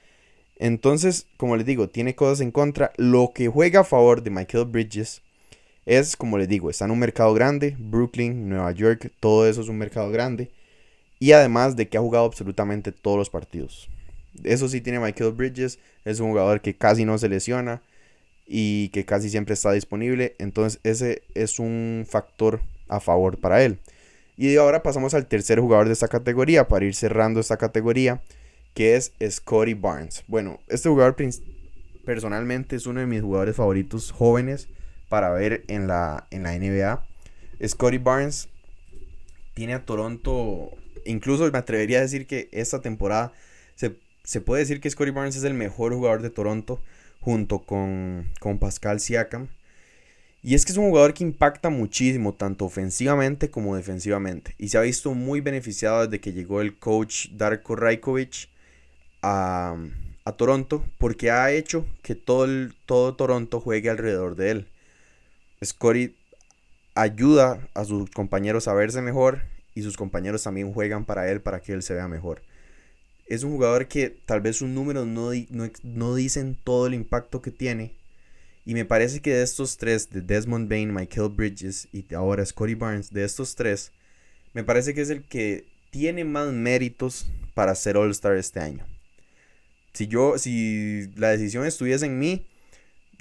Entonces, 0.57 1.27
como 1.37 1.57
les 1.57 1.67
digo, 1.67 1.88
tiene 1.88 2.14
cosas 2.14 2.40
en 2.40 2.51
contra. 2.51 2.93
Lo 2.97 3.33
que 3.35 3.49
juega 3.49 3.81
a 3.81 3.85
favor 3.85 4.23
de 4.23 4.31
Michael 4.31 4.67
Bridges 4.67 5.23
es, 5.87 6.17
como 6.17 6.38
les 6.38 6.49
digo, 6.49 6.71
está 6.71 6.85
en 6.85 6.93
un 6.93 6.99
mercado 6.99 7.35
grande. 7.35 7.77
Brooklyn, 7.79 8.49
Nueva 8.49 8.73
York, 8.73 9.12
todo 9.21 9.49
eso 9.49 9.61
es 9.61 9.69
un 9.69 9.79
mercado 9.79 10.11
grande. 10.11 10.51
Y 11.19 11.33
además 11.33 11.77
de 11.77 11.88
que 11.88 11.99
ha 11.99 12.01
jugado 12.01 12.25
absolutamente 12.25 12.93
todos 12.93 13.19
los 13.19 13.31
partidos. 13.31 13.88
Eso 14.43 14.69
sí 14.69 14.81
tiene 14.81 15.01
Michael 15.01 15.33
Bridges. 15.33 15.79
Es 16.05 16.21
un 16.21 16.31
jugador 16.31 16.61
que 16.61 16.77
casi 16.77 17.05
no 17.05 17.19
se 17.19 17.29
lesiona 17.29 17.83
y 18.47 18.88
que 18.90 19.05
casi 19.05 19.31
siempre 19.31 19.55
está 19.55 19.73
disponible. 19.73 20.35
Entonces 20.38 20.81
ese 20.83 21.23
es 21.35 21.59
un 21.59 22.07
factor 22.09 22.61
a 22.88 23.01
favor 23.01 23.38
para 23.38 23.62
él. 23.62 23.79
Y 24.37 24.57
ahora 24.57 24.83
pasamos 24.83 25.14
al 25.14 25.27
tercer 25.27 25.61
jugador 25.61 25.87
de 25.87 25.93
esta 25.93 26.09
categoría 26.09 26.67
para 26.67 26.85
ir 26.85 26.95
cerrando 26.95 27.40
esta 27.40 27.57
categoría, 27.57 28.21
que 28.75 28.97
es 28.97 29.13
Scotty 29.31 29.75
Barnes. 29.75 30.25
Bueno, 30.27 30.61
este 30.69 30.89
jugador 30.89 31.17
personalmente 32.05 32.77
es 32.77 32.87
uno 32.87 33.01
de 33.01 33.07
mis 33.07 33.23
jugadores 33.23 33.57
favoritos 33.57 34.11
jóvenes 34.11 34.69
para 35.09 35.31
ver 35.31 35.65
en 35.69 35.87
la, 35.87 36.27
en 36.31 36.43
la 36.43 36.59
NBA. 36.59 37.07
Scotty 37.67 37.99
Barnes 37.99 38.49
tiene 39.55 39.75
a 39.75 39.85
Toronto, 39.85 40.71
incluso 41.05 41.51
me 41.51 41.59
atrevería 41.59 41.99
a 41.99 42.03
decir 42.03 42.27
que 42.27 42.49
esta 42.53 42.81
temporada 42.81 43.33
se, 43.77 43.97
se 44.25 44.41
puede 44.41 44.63
decir 44.63 44.81
que 44.81 44.91
Scotty 44.91 45.13
Barnes 45.13 45.37
es 45.37 45.45
el 45.45 45.55
mejor 45.55 45.95
jugador 45.95 46.21
de 46.21 46.31
Toronto 46.31 46.81
junto 47.21 47.61
con, 47.61 48.29
con 48.41 48.59
Pascal 48.59 49.01
Siakam. 49.01 49.49
Y 50.43 50.55
es 50.55 50.67
que 50.67 50.73
es 50.73 50.79
un 50.79 50.91
jugador 50.91 51.15
que 51.15 51.25
impacta 51.25 51.71
muchísimo, 51.71 52.35
tanto 52.35 52.67
ofensivamente 52.67 53.51
como 53.51 53.77
defensivamente. 53.77 54.55
Y 54.59 54.69
se 54.69 54.77
ha 54.77 54.83
visto 54.83 55.15
muy 55.15 55.41
beneficiado 55.41 56.05
desde 56.05 56.21
que 56.21 56.35
llegó 56.35 56.61
el 56.61 56.77
coach 56.79 57.29
Darko 57.31 57.77
Rajkovic 57.77 58.49
a, 59.25 59.77
a 60.25 60.33
Toronto, 60.33 60.85
porque 60.99 61.31
ha 61.31 61.51
hecho 61.51 61.87
que 62.03 62.15
todo, 62.15 62.47
todo 62.87 63.15
Toronto 63.15 63.61
juegue 63.61 63.91
alrededor 63.91 64.37
de 64.37 64.51
él. 64.51 64.69
Scotty 65.65 66.15
ayuda 66.95 67.69
a 67.75 67.85
sus 67.85 68.11
compañeros 68.11 68.69
a 68.69 68.75
verse 68.75 69.03
mejor 69.03 69.43
y 69.75 69.83
sus 69.83 69.97
compañeros 69.97 70.43
también 70.43 70.73
juegan 70.73 71.05
para 71.05 71.31
él 71.31 71.41
para 71.41 71.61
que 71.61 71.73
él 71.73 71.83
se 71.83 71.95
vea 71.95 72.07
mejor 72.07 72.43
es 73.27 73.43
un 73.43 73.53
jugador 73.53 73.89
que 73.89 74.11
tal 74.11 74.41
vez 74.41 74.57
sus 74.57 74.69
números 74.69 75.07
no, 75.07 75.31
no, 75.83 76.15
dicen 76.15 76.59
todo 76.63 76.87
el 76.87 76.95
impacto 76.95 77.41
que 77.41 77.51
tiene. 77.51 77.95
Y 78.67 78.75
me 78.75 78.85
parece 78.85 79.21
que 79.21 79.35
de 79.35 79.43
estos 79.43 79.77
tres, 79.77 80.11
de 80.11 80.21
Desmond 80.21 80.69
Bain, 80.69 80.93
Michael 80.93 81.31
Bridges 81.31 81.89
y 81.93 82.13
ahora 82.15 82.45
Scotty 82.45 82.75
Barnes, 82.75 83.13
de 83.13 83.25
estos 83.25 83.55
tres, 83.55 83.93
me 84.53 84.65
parece 84.65 84.95
que 84.95 85.03
es 85.03 85.11
el 85.11 85.23
que 85.25 85.67
tiene 85.91 86.25
más 86.25 86.53
méritos 86.53 87.27
para 87.55 87.75
ser 87.75 87.97
All-Star 87.97 88.37
este 88.37 88.61
año. 88.61 88.87
Si 89.94 90.07
yo, 90.09 90.38
si 90.38 91.09
la 91.16 91.30
decisión 91.30 91.64
estuviese 91.64 92.07
en 92.07 92.18
mí, 92.18 92.46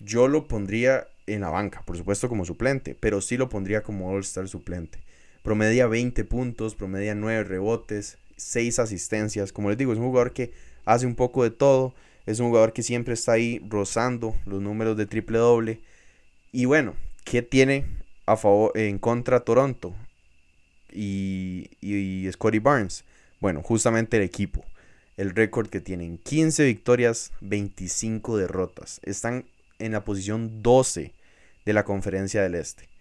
yo 0.04 0.28
lo 0.28 0.48
pondría 0.48 1.08
en 1.28 1.42
la 1.42 1.50
banca, 1.50 1.82
por 1.86 1.96
supuesto 1.96 2.28
como 2.28 2.44
suplente, 2.44 2.96
pero 3.00 3.22
sí 3.22 3.38
lo 3.38 3.48
pondría 3.48 3.84
como 3.84 4.10
All-Star 4.10 4.50
suplente. 4.50 5.00
Promedia 5.44 5.88
20 5.88 6.24
puntos, 6.26 6.76
promedia 6.76 7.16
9 7.16 7.44
rebotes, 7.44 8.18
seis 8.38 8.80
asistencias. 8.80 9.52
Como 9.52 9.70
les 9.70 9.78
digo, 9.78 9.94
es 9.94 10.00
un 10.00 10.06
jugador 10.06 10.34
que 10.34 10.52
hace 10.86 11.06
un 11.06 11.16
poco 11.16 11.44
de 11.44 11.52
todo. 11.52 11.94
Es 12.26 12.40
un 12.40 12.48
jugador 12.48 12.74
que 12.74 12.84
siempre 12.84 13.14
está 13.14 13.34
ahí 13.34 13.62
rozando 13.70 14.36
los 14.46 14.62
números 14.62 14.98
de 14.98 15.06
triple 15.06 15.38
doble. 15.38 15.82
Y 16.52 16.66
bueno, 16.66 16.96
¿qué 17.26 17.42
tiene 17.42 17.86
a 18.26 18.38
favor 18.38 18.72
en 18.76 19.00
contra 19.00 19.42
Toronto? 19.42 19.94
Y, 20.92 21.72
y, 21.82 22.32
Scotty 22.32 22.60
Barnes. 22.60 23.04
Bueno, 23.40 23.62
justamente 23.62 24.18
el 24.18 24.24
equipo. 24.24 24.64
El 25.18 25.32
récord 25.32 25.70
que 25.70 25.80
tienen 25.80 26.18
15 26.18 26.66
victorias, 26.66 27.32
25 27.42 28.38
derrotas. 28.38 29.00
Están 29.04 29.46
en 29.80 29.92
la 29.92 30.04
posición 30.04 30.64
12 30.64 31.14
de 31.66 31.74
la 31.74 31.86
conferencia 31.86 32.42
del 32.42 32.56
Este 32.56 32.94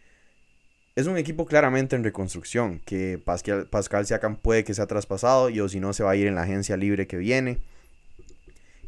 es 0.94 1.06
un 1.06 1.16
equipo 1.16 1.46
claramente 1.46 1.96
en 1.96 2.04
reconstrucción, 2.04 2.80
que 2.84 3.18
Pascal, 3.18 3.66
Pascal 3.66 4.06
Siakam 4.06 4.36
puede 4.36 4.64
que 4.64 4.74
sea 4.74 4.86
traspasado 4.86 5.48
y 5.48 5.58
o 5.60 5.68
si 5.68 5.80
no 5.80 5.92
se 5.92 6.04
va 6.04 6.10
a 6.10 6.16
ir 6.16 6.26
en 6.26 6.34
la 6.34 6.42
agencia 6.42 6.76
libre 6.76 7.06
que 7.06 7.16
viene. 7.16 7.58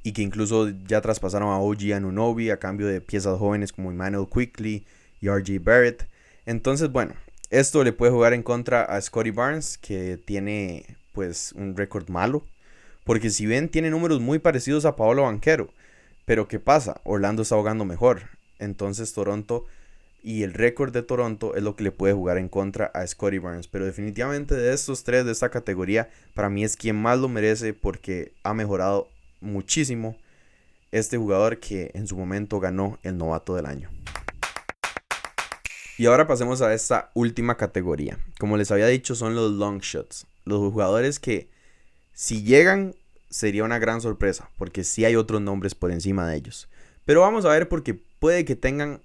Y 0.02 0.12
que 0.12 0.20
incluso 0.20 0.68
ya 0.87 1.00
traspasaron 1.00 1.48
a 1.48 1.58
OG 1.58 1.94
Anunobi 1.94 2.50
a 2.50 2.58
cambio 2.58 2.87
de 2.87 3.00
piezas 3.00 3.38
jóvenes 3.38 3.72
como 3.72 3.90
Emmanuel 3.90 4.26
Quickly 4.30 4.84
y 5.22 5.28
RJ 5.30 5.60
Barrett. 5.60 6.06
Entonces, 6.44 6.92
bueno, 6.92 7.14
esto 7.48 7.82
le 7.82 7.94
puede 7.94 8.12
jugar 8.12 8.34
en 8.34 8.42
contra 8.42 8.82
a 8.82 9.00
Scotty 9.00 9.30
Barnes, 9.30 9.78
que 9.78 10.18
tiene 10.22 10.84
pues 11.12 11.52
un 11.56 11.74
récord 11.74 12.10
malo. 12.10 12.44
Porque 13.04 13.30
si 13.30 13.46
ven, 13.46 13.68
tiene 13.68 13.90
números 13.90 14.20
muy 14.20 14.38
parecidos 14.38 14.84
a 14.84 14.96
Paolo 14.96 15.22
Banquero. 15.22 15.68
Pero 16.24 16.48
¿qué 16.48 16.58
pasa? 16.58 17.00
Orlando 17.04 17.42
está 17.42 17.56
jugando 17.56 17.84
mejor. 17.84 18.22
Entonces 18.58 19.12
Toronto 19.12 19.66
y 20.22 20.42
el 20.42 20.54
récord 20.54 20.90
de 20.90 21.02
Toronto 21.02 21.54
es 21.54 21.62
lo 21.62 21.76
que 21.76 21.84
le 21.84 21.92
puede 21.92 22.14
jugar 22.14 22.38
en 22.38 22.48
contra 22.48 22.86
a 22.86 23.06
Scotty 23.06 23.38
Barnes. 23.38 23.68
Pero 23.68 23.84
definitivamente 23.84 24.54
de 24.54 24.72
estos 24.72 25.04
tres 25.04 25.26
de 25.26 25.32
esta 25.32 25.50
categoría, 25.50 26.08
para 26.32 26.48
mí 26.48 26.64
es 26.64 26.76
quien 26.76 26.96
más 26.96 27.18
lo 27.18 27.28
merece 27.28 27.74
porque 27.74 28.32
ha 28.42 28.54
mejorado 28.54 29.08
muchísimo 29.42 30.16
este 30.92 31.18
jugador 31.18 31.58
que 31.58 31.90
en 31.92 32.06
su 32.06 32.16
momento 32.16 32.58
ganó 32.58 32.98
el 33.02 33.18
novato 33.18 33.54
del 33.54 33.66
año. 33.66 33.90
Y 35.98 36.06
ahora 36.06 36.26
pasemos 36.26 36.62
a 36.62 36.72
esta 36.72 37.10
última 37.14 37.56
categoría. 37.56 38.18
Como 38.40 38.56
les 38.56 38.70
había 38.70 38.86
dicho, 38.86 39.14
son 39.14 39.34
los 39.34 39.52
long 39.52 39.80
shots. 39.80 40.26
Los 40.44 40.58
jugadores 40.58 41.20
que 41.20 41.48
si 42.14 42.42
llegan 42.42 42.94
sería 43.29 43.64
una 43.64 43.79
gran 43.79 44.00
sorpresa, 44.00 44.48
porque 44.57 44.85
sí 44.85 45.05
hay 45.05 45.16
otros 45.16 45.40
nombres 45.40 45.74
por 45.74 45.90
encima 45.90 46.27
de 46.29 46.37
ellos. 46.37 46.68
Pero 47.05 47.20
vamos 47.20 47.44
a 47.44 47.50
ver 47.50 47.68
porque 47.68 47.94
puede 47.94 48.44
que 48.44 48.57
tengan 48.57 49.00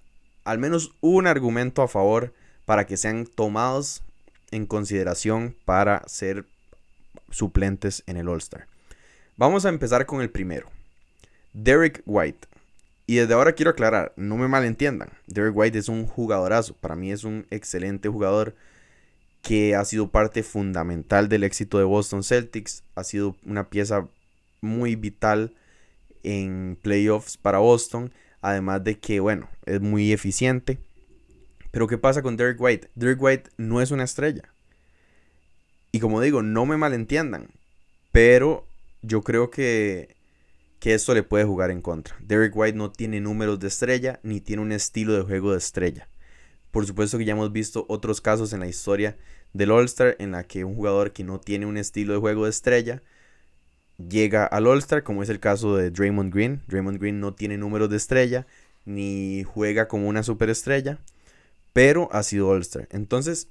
al 0.46 0.60
menos 0.60 0.94
un 1.02 1.28
argumento 1.28 1.82
a 1.82 1.88
favor 1.88 2.34
para 2.66 2.86
que 2.86 2.98
sean 2.98 3.26
tomados 3.26 4.04
en 4.52 4.66
consideración 4.66 5.56
para 5.66 6.08
ser 6.08 6.46
suplentes 7.32 8.04
en 8.06 8.18
el 8.18 8.28
All-Star. 8.30 8.68
Vamos 9.36 9.66
a 9.66 9.70
empezar 9.70 10.06
con 10.06 10.22
el 10.22 10.30
primero. 10.30 10.70
Derek 11.54 12.04
White. 12.06 12.48
Y 13.08 13.16
desde 13.16 13.34
ahora 13.34 13.54
quiero 13.54 13.72
aclarar, 13.72 14.14
no 14.16 14.38
me 14.38 14.48
malentiendan. 14.48 15.10
Derek 15.26 15.56
White 15.56 15.80
es 15.80 15.90
un 15.90 16.06
jugadorazo. 16.06 16.76
Para 16.76 16.96
mí 16.96 17.12
es 17.12 17.24
un 17.24 17.48
excelente 17.50 18.08
jugador 18.08 18.56
que 19.42 19.76
ha 19.76 19.86
sido 19.86 20.10
parte 20.10 20.44
fundamental 20.44 21.30
del 21.30 21.44
éxito 21.44 21.78
de 21.78 21.86
Boston 21.86 22.24
Celtics. 22.24 22.84
Ha 22.96 23.04
sido 23.04 23.36
una 23.46 23.70
pieza 23.70 24.08
muy 24.62 24.96
vital 24.96 25.54
en 26.24 26.78
playoffs 26.82 27.38
para 27.38 27.60
Boston. 27.60 28.14
Además 28.42 28.84
de 28.84 29.00
que, 29.00 29.20
bueno, 29.20 29.50
es 29.66 29.82
muy 29.82 30.12
eficiente. 30.12 30.80
Pero 31.72 31.88
¿qué 31.88 31.98
pasa 31.98 32.22
con 32.22 32.38
Derek 32.38 32.60
White? 32.60 32.90
Derek 32.96 33.22
White 33.22 33.50
no 33.58 33.82
es 33.82 33.92
una 33.92 34.04
estrella. 34.04 34.44
Y 35.92 36.00
como 36.00 36.22
digo, 36.22 36.42
no 36.42 36.66
me 36.66 36.78
malentiendan, 36.78 37.50
pero 38.12 38.68
yo 39.02 39.24
creo 39.24 39.50
que, 39.50 40.16
que 40.80 40.94
esto 40.94 41.14
le 41.14 41.24
puede 41.24 41.46
jugar 41.46 41.72
en 41.72 41.82
contra. 41.82 42.16
Derek 42.20 42.56
White 42.56 42.78
no 42.78 42.92
tiene 42.92 43.20
números 43.20 43.60
de 43.60 43.68
estrella 43.68 44.20
ni 44.24 44.40
tiene 44.40 44.62
un 44.62 44.72
estilo 44.72 45.14
de 45.14 45.24
juego 45.24 45.52
de 45.52 45.58
estrella. 45.58 46.08
Por 46.72 46.86
supuesto 46.86 47.18
que 47.18 47.26
ya 47.26 47.34
hemos 47.34 47.52
visto 47.52 47.86
otros 47.90 48.22
casos 48.22 48.54
en 48.54 48.60
la 48.60 48.68
historia 48.68 49.18
del 49.54 49.72
All-Star 49.72 50.16
en 50.20 50.32
la 50.32 50.44
que 50.44 50.64
un 50.64 50.76
jugador 50.76 51.12
que 51.12 51.24
no 51.24 51.40
tiene 51.40 51.66
un 51.66 51.78
estilo 51.78 52.14
de 52.14 52.20
juego 52.20 52.44
de 52.44 52.52
estrella 52.52 53.02
llega 53.98 54.46
al 54.46 54.68
All-Star, 54.68 55.04
como 55.04 55.24
es 55.24 55.30
el 55.30 55.40
caso 55.40 55.76
de 55.76 55.92
Draymond 55.92 56.34
Green. 56.34 56.62
Draymond 56.68 57.00
Green 57.00 57.20
no 57.20 57.34
tiene 57.34 57.58
números 57.58 57.90
de 57.90 57.98
estrella 57.98 58.46
ni 58.86 59.44
juega 59.44 59.88
como 59.88 60.08
una 60.08 60.24
superestrella, 60.24 61.00
pero 61.74 62.10
ha 62.12 62.24
sido 62.24 62.50
All-Star. 62.50 62.88
Entonces, 62.92 63.50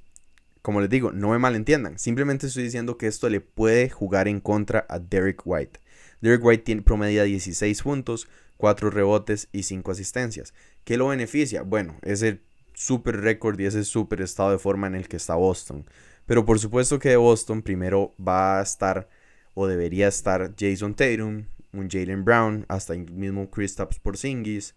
como 0.62 0.80
les 0.80 0.90
digo, 0.90 1.12
no 1.12 1.30
me 1.30 1.38
malentiendan. 1.38 1.98
Simplemente 1.98 2.46
estoy 2.46 2.64
diciendo 2.64 2.98
que 2.98 3.06
esto 3.06 3.28
le 3.28 3.40
puede 3.40 3.90
jugar 3.90 4.28
en 4.28 4.40
contra 4.40 4.86
a 4.88 4.98
Derek 4.98 5.42
White. 5.44 5.80
Derek 6.20 6.44
White 6.44 6.64
tiene 6.64 6.82
promedia 6.82 7.22
16 7.24 7.82
puntos, 7.82 8.28
4 8.56 8.90
rebotes 8.90 9.48
y 9.52 9.62
5 9.62 9.92
asistencias. 9.92 10.52
¿Qué 10.84 10.96
lo 10.96 11.08
beneficia? 11.08 11.62
Bueno, 11.62 11.96
es 12.02 12.22
el 12.22 12.40
super 12.78 13.20
récord 13.20 13.58
y 13.58 13.66
ese 13.66 13.82
super 13.82 14.20
estado 14.22 14.52
de 14.52 14.58
forma 14.58 14.86
en 14.86 14.94
el 14.94 15.08
que 15.08 15.16
está 15.16 15.34
Boston. 15.34 15.84
Pero 16.26 16.44
por 16.44 16.60
supuesto 16.60 17.00
que 17.00 17.08
de 17.08 17.16
Boston 17.16 17.60
primero 17.60 18.14
va 18.24 18.60
a 18.60 18.62
estar 18.62 19.08
o 19.54 19.66
debería 19.66 20.06
estar 20.06 20.54
Jason 20.56 20.94
Tatum, 20.94 21.46
un 21.72 21.90
Jalen 21.90 22.24
Brown, 22.24 22.64
hasta 22.68 22.94
el 22.94 23.10
mismo 23.10 23.50
Kristaps 23.50 23.98
Porzingis. 23.98 24.76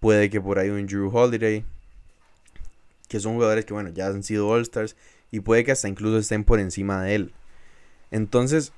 Puede 0.00 0.28
que 0.28 0.38
por 0.40 0.58
ahí 0.58 0.68
un 0.68 0.86
Drew 0.86 1.08
Holiday, 1.08 1.64
que 3.08 3.20
son 3.20 3.34
jugadores 3.34 3.64
que 3.64 3.72
bueno, 3.72 3.88
ya 3.88 4.08
han 4.08 4.22
sido 4.22 4.46
All-Stars 4.48 4.94
y 5.30 5.40
puede 5.40 5.64
que 5.64 5.72
hasta 5.72 5.88
incluso 5.88 6.18
estén 6.18 6.44
por 6.44 6.60
encima 6.60 7.02
de 7.02 7.14
él. 7.14 7.32
Entonces, 8.10 8.72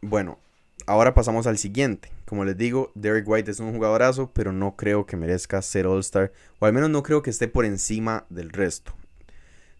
bueno, 0.00 0.38
ahora 0.86 1.14
pasamos 1.14 1.46
al 1.46 1.58
siguiente. 1.58 2.10
Como 2.24 2.44
les 2.44 2.56
digo, 2.56 2.90
Derek 2.94 3.28
White 3.28 3.50
es 3.50 3.60
un 3.60 3.72
jugadorazo, 3.72 4.30
pero 4.32 4.52
no 4.52 4.76
creo 4.76 5.06
que 5.06 5.16
merezca 5.16 5.62
ser 5.62 5.86
All-Star, 5.86 6.32
o 6.58 6.66
al 6.66 6.72
menos 6.72 6.90
no 6.90 7.02
creo 7.02 7.22
que 7.22 7.30
esté 7.30 7.48
por 7.48 7.64
encima 7.64 8.24
del 8.30 8.50
resto. 8.50 8.94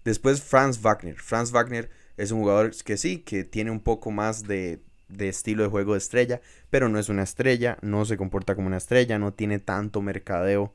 Después 0.04 0.42
Franz 0.42 0.80
Wagner. 0.82 1.16
Franz 1.16 1.50
Wagner 1.50 1.90
es 2.16 2.30
un 2.30 2.40
jugador 2.40 2.72
que 2.84 2.96
sí, 2.96 3.18
que 3.18 3.44
tiene 3.44 3.70
un 3.70 3.80
poco 3.80 4.10
más 4.10 4.44
de, 4.44 4.80
estilo 5.18 5.64
de 5.64 5.68
juego 5.68 5.92
de 5.92 5.98
estrella, 5.98 6.40
pero 6.70 6.88
no 6.88 6.98
es 6.98 7.08
una 7.08 7.22
estrella, 7.22 7.78
no 7.82 8.04
se 8.04 8.16
comporta 8.16 8.54
como 8.54 8.68
una 8.68 8.76
estrella, 8.76 9.18
no 9.18 9.32
tiene 9.32 9.58
tanto 9.58 10.02
mercadeo 10.02 10.72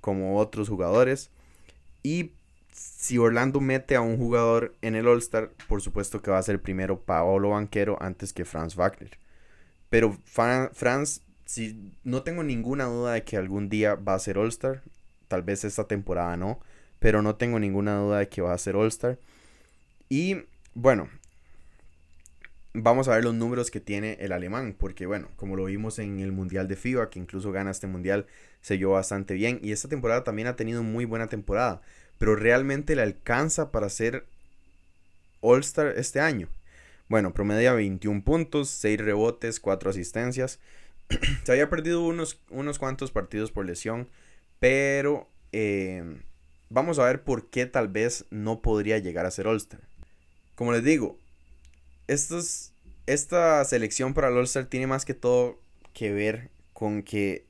como 0.00 0.38
otros 0.38 0.68
jugadores. 0.68 1.30
Y 2.02 2.32
si 2.72 3.18
Orlando 3.18 3.60
mete 3.60 3.96
a 3.96 4.00
un 4.00 4.16
jugador 4.16 4.74
en 4.80 4.94
el 4.94 5.06
All-Star, 5.06 5.50
por 5.68 5.82
supuesto 5.82 6.22
que 6.22 6.30
va 6.30 6.38
a 6.38 6.42
ser 6.42 6.62
primero 6.62 7.00
Paolo 7.00 7.50
Banquero 7.50 7.98
antes 8.00 8.32
que 8.32 8.46
Franz 8.46 8.76
Wagner. 8.76 9.18
Pero 9.90 10.16
Franz, 10.24 11.20
si 11.44 11.92
no 12.04 12.22
tengo 12.22 12.42
ninguna 12.42 12.84
duda 12.84 13.12
de 13.12 13.24
que 13.24 13.36
algún 13.36 13.68
día 13.68 13.96
va 13.96 14.14
a 14.14 14.18
ser 14.20 14.38
All-Star, 14.38 14.82
tal 15.28 15.42
vez 15.42 15.64
esta 15.64 15.86
temporada 15.88 16.36
no, 16.36 16.60
pero 17.00 17.22
no 17.22 17.34
tengo 17.36 17.58
ninguna 17.58 17.98
duda 17.98 18.20
de 18.20 18.28
que 18.28 18.40
va 18.40 18.54
a 18.54 18.58
ser 18.58 18.76
All-Star. 18.76 19.18
Y 20.08 20.44
bueno, 20.74 21.08
vamos 22.72 23.08
a 23.08 23.14
ver 23.14 23.24
los 23.24 23.34
números 23.34 23.70
que 23.70 23.80
tiene 23.80 24.16
el 24.20 24.30
alemán, 24.32 24.76
porque 24.78 25.06
bueno, 25.06 25.28
como 25.36 25.56
lo 25.56 25.64
vimos 25.64 25.98
en 25.98 26.20
el 26.20 26.30
Mundial 26.30 26.68
de 26.68 26.76
FIBA, 26.76 27.10
que 27.10 27.18
incluso 27.18 27.50
gana 27.50 27.72
este 27.72 27.88
Mundial, 27.88 28.26
se 28.60 28.78
llevó 28.78 28.92
bastante 28.92 29.34
bien. 29.34 29.58
Y 29.62 29.72
esta 29.72 29.88
temporada 29.88 30.22
también 30.22 30.46
ha 30.48 30.56
tenido 30.56 30.84
muy 30.84 31.04
buena 31.04 31.26
temporada, 31.26 31.82
pero 32.18 32.36
realmente 32.36 32.94
le 32.94 33.02
alcanza 33.02 33.72
para 33.72 33.88
ser 33.88 34.26
All-Star 35.40 35.94
este 35.96 36.20
año. 36.20 36.48
Bueno, 37.10 37.34
promedia 37.34 37.72
21 37.72 38.22
puntos, 38.22 38.68
6 38.68 39.00
rebotes, 39.00 39.58
4 39.58 39.90
asistencias. 39.90 40.60
se 41.44 41.50
había 41.50 41.68
perdido 41.68 42.04
unos, 42.04 42.40
unos 42.50 42.78
cuantos 42.78 43.10
partidos 43.10 43.50
por 43.50 43.66
lesión, 43.66 44.08
pero 44.60 45.28
eh, 45.50 46.04
vamos 46.68 47.00
a 47.00 47.06
ver 47.06 47.24
por 47.24 47.50
qué 47.50 47.66
tal 47.66 47.88
vez 47.88 48.26
no 48.30 48.62
podría 48.62 48.98
llegar 48.98 49.26
a 49.26 49.32
ser 49.32 49.48
All-Star. 49.48 49.80
Como 50.54 50.70
les 50.70 50.84
digo, 50.84 51.18
esta 52.06 53.64
selección 53.64 54.14
para 54.14 54.28
el 54.28 54.36
All-Star 54.36 54.66
tiene 54.66 54.86
más 54.86 55.04
que 55.04 55.14
todo 55.14 55.58
que 55.92 56.12
ver 56.12 56.50
con 56.72 57.02
que 57.02 57.44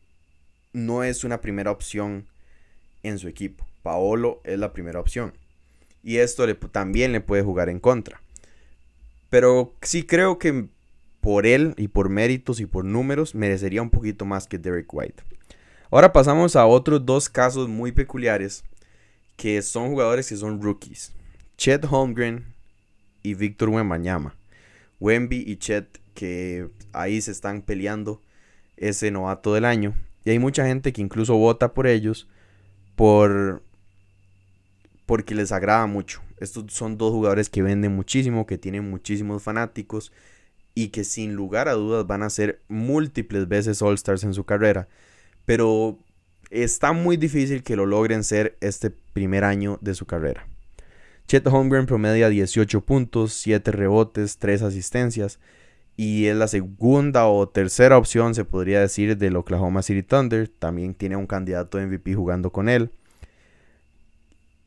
no 0.73 1.05
es 1.05 1.23
una 1.23 1.43
primera 1.43 1.71
opción 1.71 2.27
en 3.03 3.19
su 3.19 3.29
equipo. 3.29 3.67
Paolo 3.83 4.41
es 4.43 4.59
la 4.59 4.73
primera 4.73 5.01
opción. 5.01 5.35
Y 6.03 6.17
esto 6.17 6.47
también 6.57 7.13
le 7.13 7.21
puede 7.21 7.43
jugar 7.43 7.69
en 7.69 7.79
contra. 7.79 8.23
Pero 9.31 9.75
sí 9.81 10.03
creo 10.03 10.39
que 10.39 10.69
por 11.21 11.47
él 11.47 11.75
y 11.77 11.89
por 11.89 12.09
méritos 12.09 12.61
y 12.61 12.67
por 12.67 12.85
números 12.85 13.35
merecería 13.35 13.83
un 13.83 13.91
poquito 13.91 14.25
más 14.25 14.47
que 14.47 14.59
Derek 14.59 14.93
White. 14.93 15.23
Ahora 15.91 16.13
pasamos 16.13 16.57
a 16.57 16.67
otros 16.67 17.05
dos 17.05 17.29
casos 17.29 17.69
muy 17.69 17.93
peculiares 17.93 18.65
que 19.37 19.63
son 19.63 19.89
jugadores 19.89 20.29
que 20.29 20.37
son 20.37 20.61
rookies. 20.61 21.13
Chet 21.57 21.85
Holmgren 21.91 22.55
y 23.23 23.35
Víctor 23.35 23.71
Wembanyama. 23.71 24.37
Wemby 25.01 25.45
y 25.47 25.57
Chet 25.57 26.01
que 26.15 26.69
ahí 26.93 27.21
se 27.21 27.31
están 27.31 27.63
peleando 27.63 28.23
ese 28.77 29.11
novato 29.11 29.55
del 29.55 29.65
año. 29.65 29.95
Y 30.25 30.31
hay 30.31 30.39
mucha 30.39 30.67
gente 30.67 30.93
que 30.93 31.01
incluso 31.01 31.37
vota 31.37 31.73
por 31.73 31.87
ellos 31.87 32.29
por 32.97 33.63
porque 35.07 35.35
les 35.35 35.51
agrada 35.51 35.87
mucho. 35.87 36.23
Estos 36.41 36.73
son 36.73 36.99
dos 36.99 37.13
jugadores 37.13 37.49
que 37.49 37.63
venden 37.63 37.95
muchísimo, 37.95 38.47
que 38.47 38.59
tienen 38.59 38.91
muchísimos 38.91 39.43
fanáticos 39.43 40.13
y 40.75 40.89
que 40.89 41.05
sin 41.05 41.35
lugar 41.35 41.69
a 41.69 41.75
dudas 41.75 42.07
van 42.07 42.23
a 42.23 42.31
ser 42.31 42.61
múltiples 42.69 43.47
veces 43.47 43.83
All 43.83 43.95
Stars 43.95 44.25
en 44.25 44.35
su 44.35 44.45
carrera. 44.45 44.89
Pero 45.45 45.99
está 46.51 46.93
muy 46.93 47.17
difícil 47.17 47.63
que 47.63 47.77
lo 47.77 47.87
logren 47.87 48.25
ser 48.25 48.57
este 48.61 48.91
primer 48.91 49.45
año 49.45 49.79
de 49.81 49.95
su 49.95 50.07
carrera. 50.07 50.47
Chet 51.27 51.47
Holmgren 51.47 51.87
promedia 51.87 52.29
18 52.29 52.81
puntos, 52.81 53.35
7 53.35 53.71
rebotes, 53.71 54.39
3 54.39 54.63
asistencias 54.63 55.39
y 55.97 56.27
es 56.27 56.37
la 56.37 56.49
segunda 56.49 57.27
o 57.27 57.47
tercera 57.47 57.99
opción, 57.99 58.35
se 58.35 58.47
podría 58.47 58.81
decir, 58.81 59.19
del 59.19 59.37
Oklahoma 59.37 59.83
City 59.83 60.03
Thunder. 60.03 60.49
También 60.49 60.95
tiene 60.95 61.17
un 61.17 61.27
candidato 61.27 61.79
MVP 61.79 62.15
jugando 62.15 62.51
con 62.51 62.71
él. 62.71 62.91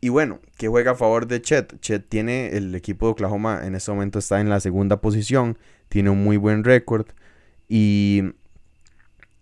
Y 0.04 0.10
bueno, 0.10 0.42
que 0.58 0.68
juega 0.68 0.92
a 0.92 0.96
favor 0.96 1.28
de 1.28 1.42
Chet. 1.42 1.80
Chet 1.80 2.10
tiene 2.10 2.58
el 2.58 2.76
equipo 2.76 3.06
de 3.06 3.14
Oklahoma 3.14 3.62
en 3.64 3.74
este 3.74 3.90
momento 3.90 4.20
está 4.20 4.42
en 4.42 4.50
la 4.50 4.60
segunda 4.60 5.00
posición, 5.00 5.58
tiene 5.88 6.10
un 6.10 6.22
muy 6.22 6.36
buen 6.36 6.66
récord 6.66 7.06
y 7.70 8.22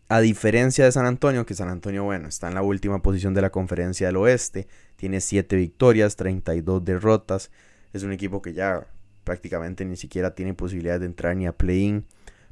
a 0.07 0.21
diferencia 0.21 0.85
de 0.85 0.91
San 0.91 1.07
Antonio, 1.07 1.47
que 1.47 1.55
San 1.55 1.69
Antonio, 1.69 2.03
bueno, 2.03 2.27
está 2.27 2.47
en 2.47 2.53
la 2.53 2.61
última 2.61 3.01
posición 3.01 3.33
de 3.33 3.41
la 3.41 3.49
conferencia 3.49 4.05
del 4.05 4.17
oeste, 4.17 4.67
tiene 4.97 5.19
7 5.19 5.55
victorias, 5.55 6.15
32 6.15 6.85
derrotas, 6.85 7.49
es 7.91 8.03
un 8.03 8.11
equipo 8.11 8.43
que 8.43 8.53
ya 8.53 8.85
prácticamente 9.23 9.83
ni 9.83 9.95
siquiera 9.97 10.35
tiene 10.35 10.53
posibilidad 10.53 10.99
de 10.99 11.07
entrar 11.07 11.35
ni 11.35 11.47
a 11.47 11.53
play-in. 11.53 12.05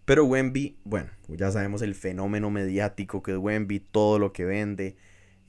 Pero 0.06 0.26
Wemby, 0.26 0.80
bueno, 0.84 1.12
ya 1.28 1.52
sabemos 1.52 1.84
el 1.84 1.94
fenómeno 1.94 2.50
mediático 2.50 3.22
que 3.22 3.34
es 3.34 3.38
Wemby, 3.38 3.82
todo 3.82 4.18
lo 4.18 4.34
que 4.34 4.46
vende, 4.46 4.96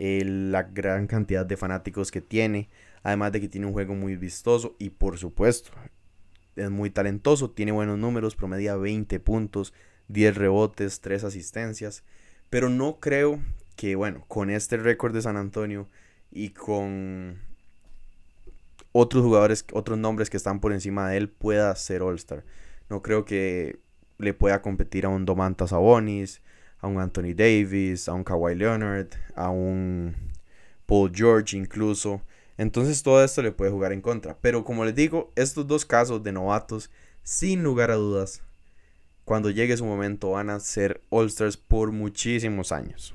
la 0.00 0.62
gran 0.62 1.06
cantidad 1.06 1.44
de 1.44 1.58
fanáticos 1.58 2.10
que 2.10 2.22
tiene, 2.22 2.70
además 3.02 3.32
de 3.32 3.40
que 3.40 3.48
tiene 3.48 3.66
un 3.66 3.74
juego 3.74 3.94
muy 3.94 4.16
vistoso 4.16 4.74
y 4.78 4.90
por 4.90 5.18
supuesto 5.18 5.72
es 6.56 6.70
muy 6.70 6.90
talentoso, 6.90 7.50
tiene 7.50 7.72
buenos 7.72 7.98
números, 7.98 8.34
promedia 8.34 8.76
20 8.76 9.20
puntos, 9.20 9.72
10 10.08 10.36
rebotes, 10.36 11.00
3 11.00 11.24
asistencias. 11.24 12.04
Pero 12.48 12.68
no 12.68 12.98
creo 12.98 13.40
que, 13.76 13.94
bueno, 13.94 14.24
con 14.26 14.50
este 14.50 14.76
récord 14.76 15.14
de 15.14 15.22
San 15.22 15.36
Antonio 15.36 15.88
y 16.30 16.50
con 16.50 17.38
otros 18.92 19.22
jugadores, 19.22 19.64
otros 19.72 19.98
nombres 19.98 20.30
que 20.30 20.36
están 20.36 20.60
por 20.60 20.72
encima 20.72 21.08
de 21.08 21.16
él, 21.18 21.28
pueda 21.28 21.74
ser 21.76 22.02
All-Star. 22.02 22.44
No 22.88 23.02
creo 23.02 23.24
que 23.24 23.78
le 24.18 24.34
pueda 24.34 24.62
competir 24.62 25.06
a 25.06 25.08
un 25.08 25.24
Domantas 25.24 25.70
Sabonis, 25.70 26.42
a 26.80 26.86
un 26.86 26.98
Anthony 26.98 27.34
Davis, 27.34 28.08
a 28.08 28.14
un 28.14 28.24
Kawhi 28.24 28.54
Leonard, 28.54 29.08
a 29.34 29.50
un 29.50 30.14
Paul 30.86 31.10
George 31.14 31.56
incluso. 31.56 32.22
Entonces 32.56 33.02
todo 33.02 33.24
esto 33.24 33.42
le 33.42 33.52
puede 33.52 33.70
jugar 33.70 33.92
en 33.92 34.00
contra. 34.00 34.36
Pero 34.40 34.64
como 34.64 34.84
les 34.84 34.94
digo, 34.94 35.32
estos 35.36 35.66
dos 35.66 35.84
casos 35.84 36.22
de 36.22 36.32
novatos, 36.32 36.90
sin 37.22 37.62
lugar 37.62 37.90
a 37.90 37.94
dudas, 37.94 38.42
cuando 39.24 39.50
llegue 39.50 39.76
su 39.76 39.84
momento 39.84 40.32
van 40.32 40.50
a 40.50 40.60
ser 40.60 41.00
All-Stars 41.10 41.56
por 41.56 41.92
muchísimos 41.92 42.72
años. 42.72 43.14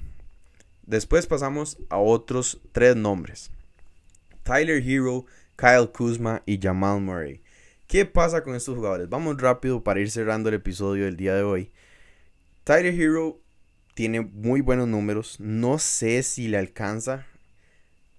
Después 0.84 1.28
pasamos 1.28 1.78
a 1.90 1.98
otros 1.98 2.62
tres 2.72 2.96
nombres. 2.96 3.52
Tyler 4.44 4.82
Hero, 4.88 5.26
Kyle 5.56 5.90
Kuzma 5.92 6.44
y 6.46 6.60
Jamal 6.62 7.02
Murray. 7.02 7.42
¿Qué 7.88 8.06
pasa 8.06 8.44
con 8.44 8.56
estos 8.56 8.76
jugadores? 8.76 9.10
Vamos 9.10 9.42
rápido 9.42 9.84
para 9.84 10.00
ir 10.00 10.10
cerrando 10.10 10.50
el 10.50 10.56
episodio 10.56 11.06
del 11.06 11.18
día 11.18 11.36
de 11.36 11.44
hoy. 11.44 11.72
Tyler 12.64 12.94
Hero 12.94 13.42
tiene 13.96 14.22
muy 14.22 14.62
buenos 14.62 14.88
números. 14.88 15.40
No 15.40 15.80
sé 15.80 16.22
si 16.22 16.48
le 16.48 16.58
alcanza 16.58 17.26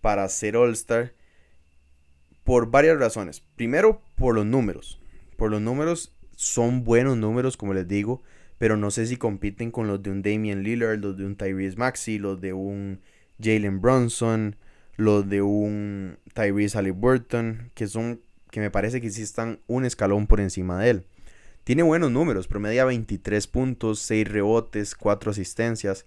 para 0.00 0.28
ser 0.28 0.56
All-Star 0.56 1.14
por 2.42 2.70
varias 2.70 2.98
razones. 2.98 3.40
Primero, 3.56 4.02
por 4.16 4.34
los 4.34 4.44
números 4.44 5.00
por 5.36 5.50
los 5.50 5.60
números, 5.60 6.12
son 6.34 6.84
buenos 6.84 7.16
números, 7.16 7.56
como 7.56 7.74
les 7.74 7.86
digo, 7.86 8.22
pero 8.58 8.76
no 8.76 8.90
sé 8.90 9.06
si 9.06 9.16
compiten 9.16 9.70
con 9.70 9.86
los 9.86 10.02
de 10.02 10.10
un 10.10 10.22
Damian 10.22 10.62
Lillard, 10.62 10.98
los 10.98 11.16
de 11.16 11.24
un 11.24 11.36
Tyrese 11.36 11.76
Maxi, 11.76 12.18
los 12.18 12.40
de 12.40 12.52
un 12.52 13.00
Jalen 13.40 13.80
Bronson, 13.80 14.56
los 14.96 15.28
de 15.28 15.42
un 15.42 16.18
Tyrese 16.34 16.78
Halliburton, 16.78 17.70
que 17.74 17.86
son 17.86 18.20
que 18.50 18.60
me 18.60 18.70
parece 18.70 19.00
que 19.00 19.10
sí 19.10 19.22
están 19.22 19.60
un 19.66 19.84
escalón 19.84 20.26
por 20.26 20.40
encima 20.40 20.80
de 20.80 20.90
él. 20.90 21.06
Tiene 21.66 21.82
buenos 21.82 22.12
números, 22.12 22.46
promedia 22.46 22.84
23 22.84 23.44
puntos, 23.48 23.98
6 23.98 24.28
rebotes, 24.28 24.94
4 24.94 25.32
asistencias. 25.32 26.06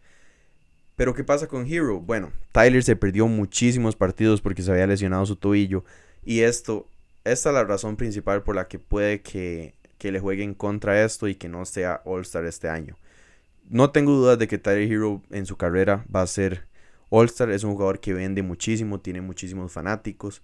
Pero 0.95 1.13
¿qué 1.13 1.25
pasa 1.25 1.47
con 1.47 1.67
Hero? 1.67 1.99
Bueno, 1.99 2.31
Tyler 2.53 2.81
se 2.81 2.95
perdió 2.95 3.27
muchísimos 3.27 3.97
partidos 3.97 4.39
porque 4.39 4.61
se 4.61 4.71
había 4.71 4.87
lesionado 4.87 5.25
su 5.25 5.35
tobillo. 5.35 5.83
Y 6.23 6.43
esto, 6.43 6.87
esta 7.25 7.49
es 7.49 7.53
la 7.53 7.65
razón 7.65 7.97
principal 7.97 8.41
por 8.41 8.55
la 8.55 8.69
que 8.69 8.79
puede 8.79 9.19
que, 9.19 9.73
que 9.97 10.13
le 10.13 10.21
jueguen 10.21 10.53
contra 10.53 11.03
esto 11.03 11.27
y 11.27 11.35
que 11.35 11.49
no 11.49 11.65
sea 11.65 12.03
All-Star 12.05 12.45
este 12.45 12.69
año. 12.69 12.95
No 13.69 13.91
tengo 13.91 14.13
dudas 14.13 14.39
de 14.39 14.47
que 14.47 14.59
Tyler 14.59 14.89
Hero 14.89 15.21
en 15.29 15.45
su 15.45 15.57
carrera 15.57 16.05
va 16.15 16.21
a 16.21 16.27
ser 16.27 16.67
All-Star. 17.09 17.51
Es 17.51 17.65
un 17.65 17.73
jugador 17.73 17.99
que 17.99 18.13
vende 18.13 18.43
muchísimo, 18.43 19.01
tiene 19.01 19.19
muchísimos 19.19 19.73
fanáticos 19.73 20.41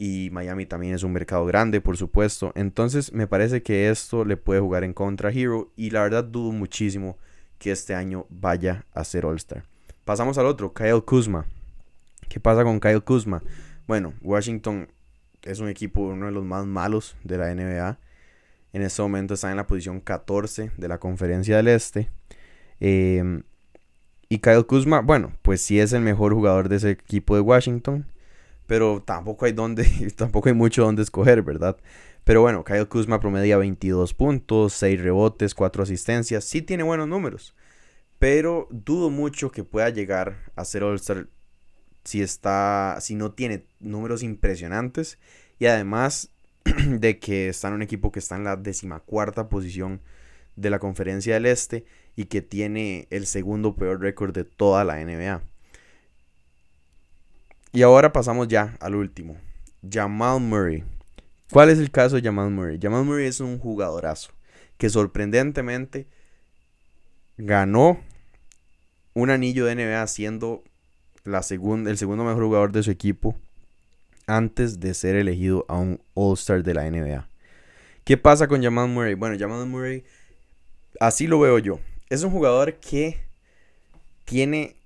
y 0.00 0.30
Miami 0.30 0.64
también 0.64 0.94
es 0.94 1.02
un 1.02 1.12
mercado 1.12 1.44
grande, 1.44 1.80
por 1.80 1.96
supuesto. 1.96 2.52
Entonces 2.54 3.12
me 3.12 3.26
parece 3.26 3.64
que 3.64 3.90
esto 3.90 4.24
le 4.24 4.36
puede 4.36 4.60
jugar 4.60 4.84
en 4.84 4.94
contra 4.94 5.28
a 5.28 5.32
Hero 5.32 5.72
y 5.74 5.90
la 5.90 6.02
verdad 6.02 6.22
dudo 6.22 6.52
muchísimo 6.52 7.18
que 7.58 7.72
este 7.72 7.96
año 7.96 8.24
vaya 8.30 8.86
a 8.94 9.02
ser 9.02 9.26
All-Star. 9.26 9.64
Pasamos 10.04 10.38
al 10.38 10.46
otro, 10.46 10.72
Kyle 10.72 11.02
Kuzma. 11.04 11.46
¿Qué 12.28 12.38
pasa 12.38 12.62
con 12.62 12.78
Kyle 12.78 13.02
Kuzma? 13.02 13.42
Bueno, 13.88 14.14
Washington 14.22 14.86
es 15.42 15.58
un 15.58 15.68
equipo, 15.68 16.02
uno 16.02 16.26
de 16.26 16.32
los 16.32 16.44
más 16.44 16.64
malos 16.64 17.16
de 17.24 17.36
la 17.36 17.52
NBA. 17.52 17.98
En 18.72 18.82
este 18.82 19.02
momento 19.02 19.34
está 19.34 19.50
en 19.50 19.56
la 19.56 19.66
posición 19.66 20.00
14 20.00 20.70
de 20.76 20.88
la 20.88 20.98
conferencia 20.98 21.56
del 21.56 21.66
Este. 21.66 22.08
Em, 22.78 23.42
y 24.28 24.38
Kyle 24.38 24.64
Kuzma, 24.64 25.00
bueno, 25.00 25.32
pues 25.42 25.60
sí 25.60 25.80
es 25.80 25.92
el 25.92 26.02
mejor 26.02 26.34
jugador 26.34 26.68
de 26.68 26.76
ese 26.76 26.90
equipo 26.90 27.34
de 27.34 27.40
Washington 27.40 28.06
pero 28.68 29.02
tampoco 29.02 29.46
hay 29.46 29.52
donde, 29.52 29.84
tampoco 30.16 30.48
hay 30.48 30.54
mucho 30.54 30.84
donde 30.84 31.02
escoger, 31.02 31.42
¿verdad? 31.42 31.76
Pero 32.22 32.42
bueno, 32.42 32.62
Kyle 32.62 32.86
Kuzma 32.86 33.18
promedia 33.18 33.56
22 33.56 34.12
puntos, 34.12 34.74
6 34.74 35.00
rebotes, 35.00 35.54
4 35.54 35.82
asistencias, 35.82 36.44
sí 36.44 36.60
tiene 36.62 36.82
buenos 36.84 37.08
números, 37.08 37.56
pero 38.18 38.68
dudo 38.70 39.08
mucho 39.08 39.50
que 39.50 39.64
pueda 39.64 39.88
llegar 39.88 40.36
a 40.54 40.64
ser 40.66 40.84
All-Star 40.84 41.28
si 42.04 42.22
está 42.22 42.98
si 43.00 43.14
no 43.14 43.32
tiene 43.32 43.66
números 43.80 44.22
impresionantes 44.22 45.18
y 45.58 45.66
además 45.66 46.30
de 46.64 47.18
que 47.18 47.48
está 47.48 47.68
en 47.68 47.74
un 47.74 47.82
equipo 47.82 48.12
que 48.12 48.18
está 48.18 48.36
en 48.36 48.44
la 48.44 48.56
decimacuarta 48.56 49.48
posición 49.48 50.02
de 50.56 50.70
la 50.70 50.78
conferencia 50.78 51.34
del 51.34 51.46
este 51.46 51.86
y 52.16 52.26
que 52.26 52.42
tiene 52.42 53.08
el 53.10 53.26
segundo 53.26 53.76
peor 53.76 54.00
récord 54.00 54.34
de 54.34 54.44
toda 54.44 54.84
la 54.84 55.02
NBA. 55.02 55.42
Y 57.72 57.82
ahora 57.82 58.12
pasamos 58.12 58.48
ya 58.48 58.76
al 58.80 58.94
último. 58.94 59.36
Jamal 59.88 60.40
Murray. 60.40 60.84
¿Cuál 61.52 61.70
es 61.70 61.78
el 61.78 61.90
caso 61.90 62.16
de 62.16 62.22
Jamal 62.22 62.50
Murray? 62.50 62.78
Jamal 62.80 63.04
Murray 63.04 63.26
es 63.26 63.40
un 63.40 63.58
jugadorazo 63.58 64.32
que 64.76 64.88
sorprendentemente 64.88 66.06
ganó 67.36 68.00
un 69.14 69.30
anillo 69.30 69.66
de 69.66 69.74
NBA 69.74 70.06
siendo 70.06 70.62
la 71.24 71.38
el 71.38 71.98
segundo 71.98 72.24
mejor 72.24 72.44
jugador 72.44 72.72
de 72.72 72.82
su 72.82 72.90
equipo 72.90 73.36
antes 74.26 74.80
de 74.80 74.94
ser 74.94 75.16
elegido 75.16 75.64
a 75.68 75.76
un 75.76 76.00
All-Star 76.14 76.62
de 76.62 76.74
la 76.74 76.90
NBA. 76.90 77.28
¿Qué 78.04 78.16
pasa 78.16 78.48
con 78.48 78.62
Jamal 78.62 78.88
Murray? 78.88 79.14
Bueno, 79.14 79.36
Jamal 79.38 79.66
Murray, 79.66 80.04
así 81.00 81.26
lo 81.26 81.40
veo 81.40 81.58
yo. 81.58 81.80
Es 82.08 82.22
un 82.22 82.30
jugador 82.30 82.74
que 82.74 83.20
tiene, 84.24 84.76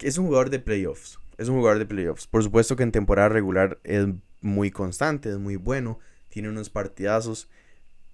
es 0.00 0.18
un 0.18 0.26
jugador 0.26 0.50
de 0.50 0.58
playoffs 0.60 1.17
es 1.38 1.48
un 1.48 1.56
jugador 1.56 1.78
de 1.78 1.86
playoffs. 1.86 2.26
Por 2.26 2.42
supuesto 2.42 2.76
que 2.76 2.82
en 2.82 2.92
temporada 2.92 3.28
regular 3.28 3.78
es 3.84 4.06
muy 4.40 4.70
constante, 4.70 5.30
es 5.30 5.38
muy 5.38 5.56
bueno, 5.56 6.00
tiene 6.28 6.48
unos 6.48 6.68
partidazos. 6.68 7.48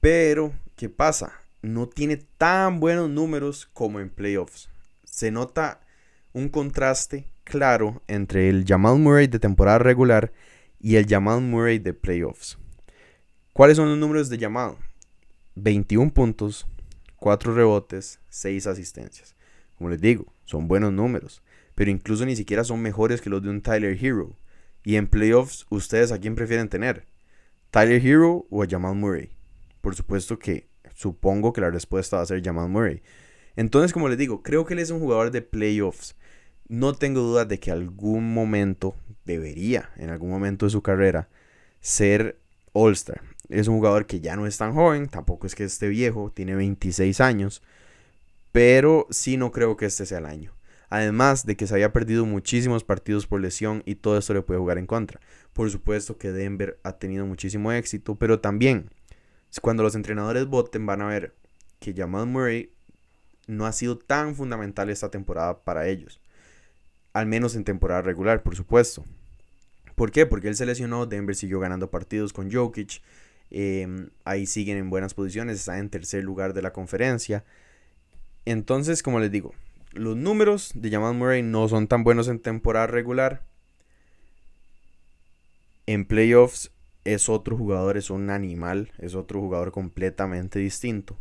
Pero, 0.00 0.52
¿qué 0.76 0.90
pasa? 0.90 1.32
No 1.62 1.88
tiene 1.88 2.18
tan 2.18 2.78
buenos 2.78 3.08
números 3.08 3.68
como 3.72 3.98
en 3.98 4.10
playoffs. 4.10 4.68
Se 5.04 5.30
nota 5.30 5.80
un 6.34 6.50
contraste 6.50 7.26
claro 7.44 8.02
entre 8.06 8.50
el 8.50 8.64
Jamal 8.66 8.98
Murray 8.98 9.26
de 9.26 9.38
temporada 9.38 9.78
regular 9.78 10.32
y 10.78 10.96
el 10.96 11.06
Jamal 11.06 11.40
Murray 11.40 11.78
de 11.78 11.94
playoffs. 11.94 12.58
¿Cuáles 13.54 13.78
son 13.78 13.88
los 13.88 13.98
números 13.98 14.28
de 14.28 14.38
Jamal? 14.38 14.76
21 15.54 16.12
puntos, 16.12 16.66
4 17.16 17.54
rebotes, 17.54 18.20
6 18.28 18.66
asistencias. 18.66 19.34
Como 19.76 19.88
les 19.88 20.00
digo, 20.00 20.26
son 20.44 20.68
buenos 20.68 20.92
números 20.92 21.42
pero 21.74 21.90
incluso 21.90 22.24
ni 22.26 22.36
siquiera 22.36 22.64
son 22.64 22.80
mejores 22.80 23.20
que 23.20 23.30
los 23.30 23.42
de 23.42 23.50
un 23.50 23.62
Tyler 23.62 23.98
Hero. 24.02 24.36
Y 24.84 24.96
en 24.96 25.06
playoffs, 25.06 25.66
¿ustedes 25.70 26.12
a 26.12 26.18
quién 26.18 26.34
prefieren 26.34 26.68
tener? 26.68 27.06
¿Tyler 27.70 28.04
Hero 28.04 28.46
o 28.50 28.62
a 28.62 28.66
Jamal 28.68 28.94
Murray? 28.94 29.30
Por 29.80 29.94
supuesto 29.94 30.38
que 30.38 30.68
supongo 30.94 31.52
que 31.52 31.60
la 31.60 31.70
respuesta 31.70 32.16
va 32.16 32.22
a 32.22 32.26
ser 32.26 32.42
Jamal 32.44 32.68
Murray. 32.68 33.02
Entonces, 33.56 33.92
como 33.92 34.08
les 34.08 34.18
digo, 34.18 34.42
creo 34.42 34.64
que 34.64 34.74
él 34.74 34.80
es 34.80 34.90
un 34.90 35.00
jugador 35.00 35.30
de 35.30 35.42
playoffs. 35.42 36.16
No 36.68 36.94
tengo 36.94 37.20
dudas 37.20 37.48
de 37.48 37.58
que 37.58 37.70
algún 37.70 38.32
momento 38.32 38.94
debería, 39.24 39.90
en 39.96 40.10
algún 40.10 40.30
momento 40.30 40.66
de 40.66 40.70
su 40.70 40.82
carrera, 40.82 41.28
ser 41.80 42.38
All-Star. 42.72 43.20
Es 43.48 43.68
un 43.68 43.76
jugador 43.76 44.06
que 44.06 44.20
ya 44.20 44.36
no 44.36 44.46
es 44.46 44.56
tan 44.56 44.74
joven, 44.74 45.08
tampoco 45.08 45.46
es 45.46 45.54
que 45.54 45.64
esté 45.64 45.88
viejo, 45.88 46.32
tiene 46.34 46.54
26 46.54 47.20
años, 47.20 47.62
pero 48.52 49.06
sí 49.10 49.36
no 49.36 49.52
creo 49.52 49.76
que 49.76 49.86
este 49.86 50.06
sea 50.06 50.18
el 50.18 50.26
año. 50.26 50.53
Además 50.94 51.44
de 51.44 51.56
que 51.56 51.66
se 51.66 51.74
había 51.74 51.92
perdido 51.92 52.24
muchísimos 52.24 52.84
partidos 52.84 53.26
por 53.26 53.40
lesión 53.40 53.82
y 53.84 53.96
todo 53.96 54.16
esto 54.16 54.32
le 54.32 54.42
puede 54.42 54.60
jugar 54.60 54.78
en 54.78 54.86
contra. 54.86 55.18
Por 55.52 55.68
supuesto 55.68 56.18
que 56.18 56.30
Denver 56.30 56.78
ha 56.84 56.98
tenido 56.98 57.26
muchísimo 57.26 57.72
éxito, 57.72 58.14
pero 58.14 58.38
también 58.38 58.90
cuando 59.60 59.82
los 59.82 59.96
entrenadores 59.96 60.46
voten 60.46 60.86
van 60.86 61.02
a 61.02 61.08
ver 61.08 61.34
que 61.80 61.94
Jamal 61.94 62.28
Murray 62.28 62.70
no 63.48 63.66
ha 63.66 63.72
sido 63.72 63.98
tan 63.98 64.36
fundamental 64.36 64.88
esta 64.88 65.10
temporada 65.10 65.64
para 65.64 65.88
ellos. 65.88 66.20
Al 67.12 67.26
menos 67.26 67.56
en 67.56 67.64
temporada 67.64 68.02
regular, 68.02 68.44
por 68.44 68.54
supuesto. 68.54 69.04
¿Por 69.96 70.12
qué? 70.12 70.26
Porque 70.26 70.46
él 70.46 70.54
se 70.54 70.64
lesionó, 70.64 71.06
Denver 71.06 71.34
siguió 71.34 71.58
ganando 71.58 71.90
partidos 71.90 72.32
con 72.32 72.52
Jokic. 72.52 73.02
Em, 73.50 74.10
ahí 74.24 74.46
siguen 74.46 74.76
en 74.76 74.90
buenas 74.90 75.12
posiciones, 75.12 75.58
está 75.58 75.76
en 75.76 75.90
tercer 75.90 76.22
lugar 76.22 76.54
de 76.54 76.62
la 76.62 76.72
conferencia. 76.72 77.44
Entonces, 78.44 79.02
como 79.02 79.18
les 79.18 79.32
digo, 79.32 79.54
los 79.94 80.16
números 80.16 80.72
de 80.74 80.90
Jamal 80.90 81.14
Murray 81.14 81.42
no 81.42 81.68
son 81.68 81.88
tan 81.88 82.04
buenos 82.04 82.28
en 82.28 82.40
temporada 82.40 82.86
regular. 82.86 83.44
En 85.86 86.04
playoffs 86.04 86.72
es 87.04 87.28
otro 87.28 87.56
jugador, 87.56 87.96
es 87.96 88.10
un 88.10 88.30
animal, 88.30 88.92
es 88.98 89.14
otro 89.14 89.40
jugador 89.40 89.72
completamente 89.72 90.58
distinto. 90.58 91.18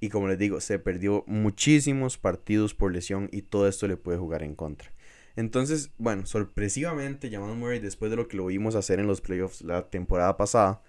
Y 0.00 0.10
como 0.10 0.28
les 0.28 0.38
digo, 0.38 0.60
se 0.60 0.78
perdió 0.78 1.24
muchísimos 1.26 2.18
partidos 2.18 2.74
por 2.74 2.92
lesión 2.92 3.28
y 3.32 3.42
todo 3.42 3.66
esto 3.66 3.88
le 3.88 3.96
puede 3.96 4.18
jugar 4.18 4.42
en 4.42 4.54
contra. 4.54 4.92
Entonces, 5.36 5.90
bueno, 5.98 6.26
sorpresivamente 6.26 7.30
Jamal 7.30 7.56
Murray, 7.56 7.78
después 7.78 8.10
de 8.10 8.16
lo 8.16 8.28
que 8.28 8.36
lo 8.36 8.46
vimos 8.46 8.74
hacer 8.74 9.00
en 9.00 9.06
los 9.06 9.20
playoffs 9.20 9.62
la 9.62 9.88
temporada 9.88 10.36
pasada, 10.36 10.82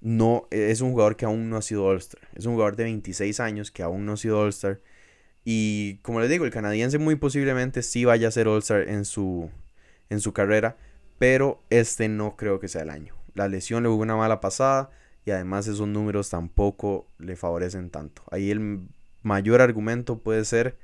no 0.00 0.46
es 0.50 0.80
un 0.80 0.92
jugador 0.92 1.16
que 1.16 1.24
aún 1.24 1.50
no 1.50 1.56
ha 1.56 1.62
sido 1.62 1.84
All-Star. 1.84 2.20
Es 2.34 2.46
un 2.46 2.54
jugador 2.54 2.76
de 2.76 2.84
26 2.84 3.40
años 3.40 3.70
que 3.70 3.82
aún 3.82 4.06
no 4.06 4.12
ha 4.12 4.16
sido 4.16 4.40
All-Star 4.40 4.80
y 5.50 5.96
como 6.02 6.20
les 6.20 6.28
digo, 6.28 6.44
el 6.44 6.50
canadiense 6.50 6.98
muy 6.98 7.16
posiblemente 7.16 7.82
sí 7.82 8.04
vaya 8.04 8.28
a 8.28 8.30
ser 8.30 8.48
All-Star 8.48 8.86
en 8.86 9.06
su, 9.06 9.48
en 10.10 10.20
su 10.20 10.34
carrera, 10.34 10.76
pero 11.18 11.62
este 11.70 12.06
no 12.10 12.36
creo 12.36 12.60
que 12.60 12.68
sea 12.68 12.82
el 12.82 12.90
año. 12.90 13.14
La 13.32 13.48
lesión 13.48 13.82
le 13.82 13.88
hubo 13.88 14.02
una 14.02 14.14
mala 14.14 14.42
pasada 14.42 14.90
y 15.24 15.30
además 15.30 15.66
esos 15.66 15.88
números 15.88 16.28
tampoco 16.28 17.06
le 17.16 17.34
favorecen 17.34 17.88
tanto. 17.88 18.24
Ahí 18.30 18.50
el 18.50 18.88
mayor 19.22 19.62
argumento 19.62 20.18
puede 20.18 20.44
ser 20.44 20.76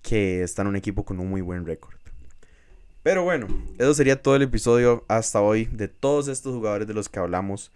que 0.00 0.42
está 0.42 0.62
en 0.62 0.68
un 0.68 0.76
equipo 0.76 1.04
con 1.04 1.20
un 1.20 1.28
muy 1.28 1.42
buen 1.42 1.66
récord. 1.66 1.96
Pero 3.02 3.24
bueno, 3.24 3.46
eso 3.76 3.92
sería 3.92 4.22
todo 4.22 4.36
el 4.36 4.42
episodio 4.42 5.04
hasta 5.08 5.42
hoy 5.42 5.66
de 5.66 5.88
todos 5.88 6.28
estos 6.28 6.54
jugadores 6.54 6.88
de 6.88 6.94
los 6.94 7.10
que 7.10 7.18
hablamos. 7.18 7.72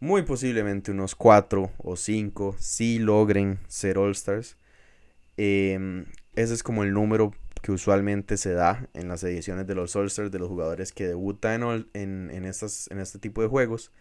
Muy 0.00 0.22
posiblemente 0.22 0.90
unos 0.90 1.14
4 1.14 1.70
o 1.78 1.94
5 1.94 2.56
si 2.58 2.98
logren 2.98 3.60
ser 3.68 3.96
All-Stars. 3.96 4.56
Em, 5.38 6.06
ese 6.34 6.52
es 6.52 6.64
como 6.64 6.82
el 6.82 6.92
número 6.92 7.32
que 7.62 7.70
usualmente 7.72 8.36
se 8.36 8.52
da 8.52 8.88
en 8.92 9.08
las 9.08 9.22
ediciones 9.22 9.66
de 9.68 9.74
los 9.76 9.94
all 9.96 10.08
de 10.08 10.38
los 10.38 10.48
jugadores 10.48 10.92
que 10.92 11.06
debutan 11.06 11.62
en, 11.94 12.30
en, 12.32 12.44
estas, 12.44 12.90
en 12.90 12.98
este 12.98 13.20
tipo 13.20 13.40
de 13.40 13.48
juegos. 13.48 13.92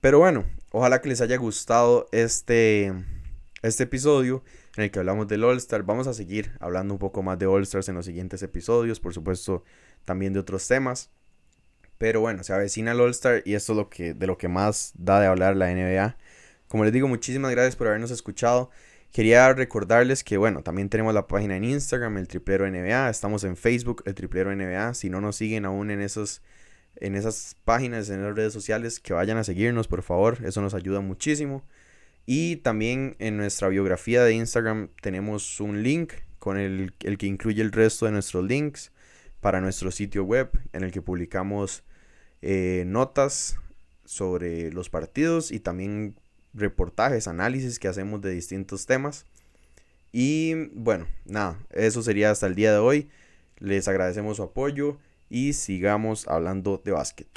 Pero 0.00 0.18
bueno, 0.18 0.44
ojalá 0.72 1.00
que 1.02 1.10
les 1.10 1.20
haya 1.20 1.36
gustado 1.36 2.08
este, 2.12 2.92
este 3.62 3.84
episodio 3.84 4.42
en 4.76 4.84
el 4.84 4.90
que 4.90 4.98
hablamos 4.98 5.28
del 5.28 5.44
All-Star. 5.44 5.82
Vamos 5.82 6.06
a 6.06 6.14
seguir 6.14 6.52
hablando 6.60 6.94
un 6.94 6.98
poco 6.98 7.22
más 7.22 7.38
de 7.38 7.46
All-Stars 7.46 7.90
en 7.90 7.96
los 7.96 8.06
siguientes 8.06 8.42
episodios, 8.42 9.00
por 9.00 9.12
supuesto 9.12 9.64
también 10.06 10.32
de 10.32 10.40
otros 10.40 10.66
temas. 10.66 11.10
Pero 11.98 12.20
bueno, 12.20 12.42
se 12.42 12.54
avecina 12.54 12.92
el 12.92 13.00
All-Star 13.00 13.42
y 13.44 13.54
esto 13.54 13.72
es 13.72 13.76
lo 13.76 13.90
que, 13.90 14.14
de 14.14 14.26
lo 14.26 14.38
que 14.38 14.48
más 14.48 14.92
da 14.96 15.20
de 15.20 15.26
hablar 15.26 15.56
la 15.56 15.72
NBA. 15.72 16.16
Como 16.68 16.84
les 16.84 16.92
digo, 16.92 17.06
muchísimas 17.06 17.50
gracias 17.50 17.76
por 17.76 17.86
habernos 17.86 18.10
escuchado. 18.10 18.70
Quería 19.14 19.52
recordarles 19.52 20.24
que, 20.24 20.36
bueno, 20.38 20.64
también 20.64 20.88
tenemos 20.88 21.14
la 21.14 21.28
página 21.28 21.56
en 21.56 21.62
Instagram, 21.62 22.18
el 22.18 22.26
Triplero 22.26 22.68
NBA. 22.68 23.08
Estamos 23.10 23.44
en 23.44 23.56
Facebook, 23.56 24.02
el 24.06 24.14
Triplero 24.16 24.52
NBA. 24.52 24.92
Si 24.94 25.08
no 25.08 25.20
nos 25.20 25.36
siguen 25.36 25.66
aún 25.66 25.92
en, 25.92 26.00
esos, 26.00 26.42
en 26.96 27.14
esas 27.14 27.56
páginas, 27.64 28.10
en 28.10 28.24
las 28.24 28.34
redes 28.34 28.52
sociales, 28.52 28.98
que 28.98 29.12
vayan 29.12 29.36
a 29.36 29.44
seguirnos, 29.44 29.86
por 29.86 30.02
favor. 30.02 30.38
Eso 30.44 30.60
nos 30.62 30.74
ayuda 30.74 30.98
muchísimo. 30.98 31.62
Y 32.26 32.56
también 32.56 33.14
en 33.20 33.36
nuestra 33.36 33.68
biografía 33.68 34.24
de 34.24 34.34
Instagram 34.34 34.88
tenemos 35.00 35.60
un 35.60 35.84
link 35.84 36.14
con 36.40 36.58
el, 36.58 36.92
el 37.04 37.16
que 37.16 37.26
incluye 37.26 37.62
el 37.62 37.70
resto 37.70 38.06
de 38.06 38.10
nuestros 38.10 38.44
links 38.44 38.90
para 39.40 39.60
nuestro 39.60 39.92
sitio 39.92 40.24
web, 40.24 40.50
en 40.72 40.82
el 40.82 40.90
que 40.90 41.02
publicamos 41.02 41.84
eh, 42.42 42.82
notas 42.84 43.58
sobre 44.04 44.72
los 44.72 44.90
partidos 44.90 45.52
y 45.52 45.60
también 45.60 46.16
reportajes, 46.54 47.28
análisis 47.28 47.78
que 47.78 47.88
hacemos 47.88 48.20
de 48.20 48.30
distintos 48.30 48.86
temas. 48.86 49.26
Y 50.12 50.68
bueno, 50.74 51.06
nada, 51.24 51.58
eso 51.70 52.02
sería 52.02 52.30
hasta 52.30 52.46
el 52.46 52.54
día 52.54 52.72
de 52.72 52.78
hoy. 52.78 53.08
Les 53.58 53.88
agradecemos 53.88 54.36
su 54.36 54.44
apoyo 54.44 54.98
y 55.28 55.54
sigamos 55.54 56.28
hablando 56.28 56.80
de 56.84 56.92
básquet. 56.92 57.28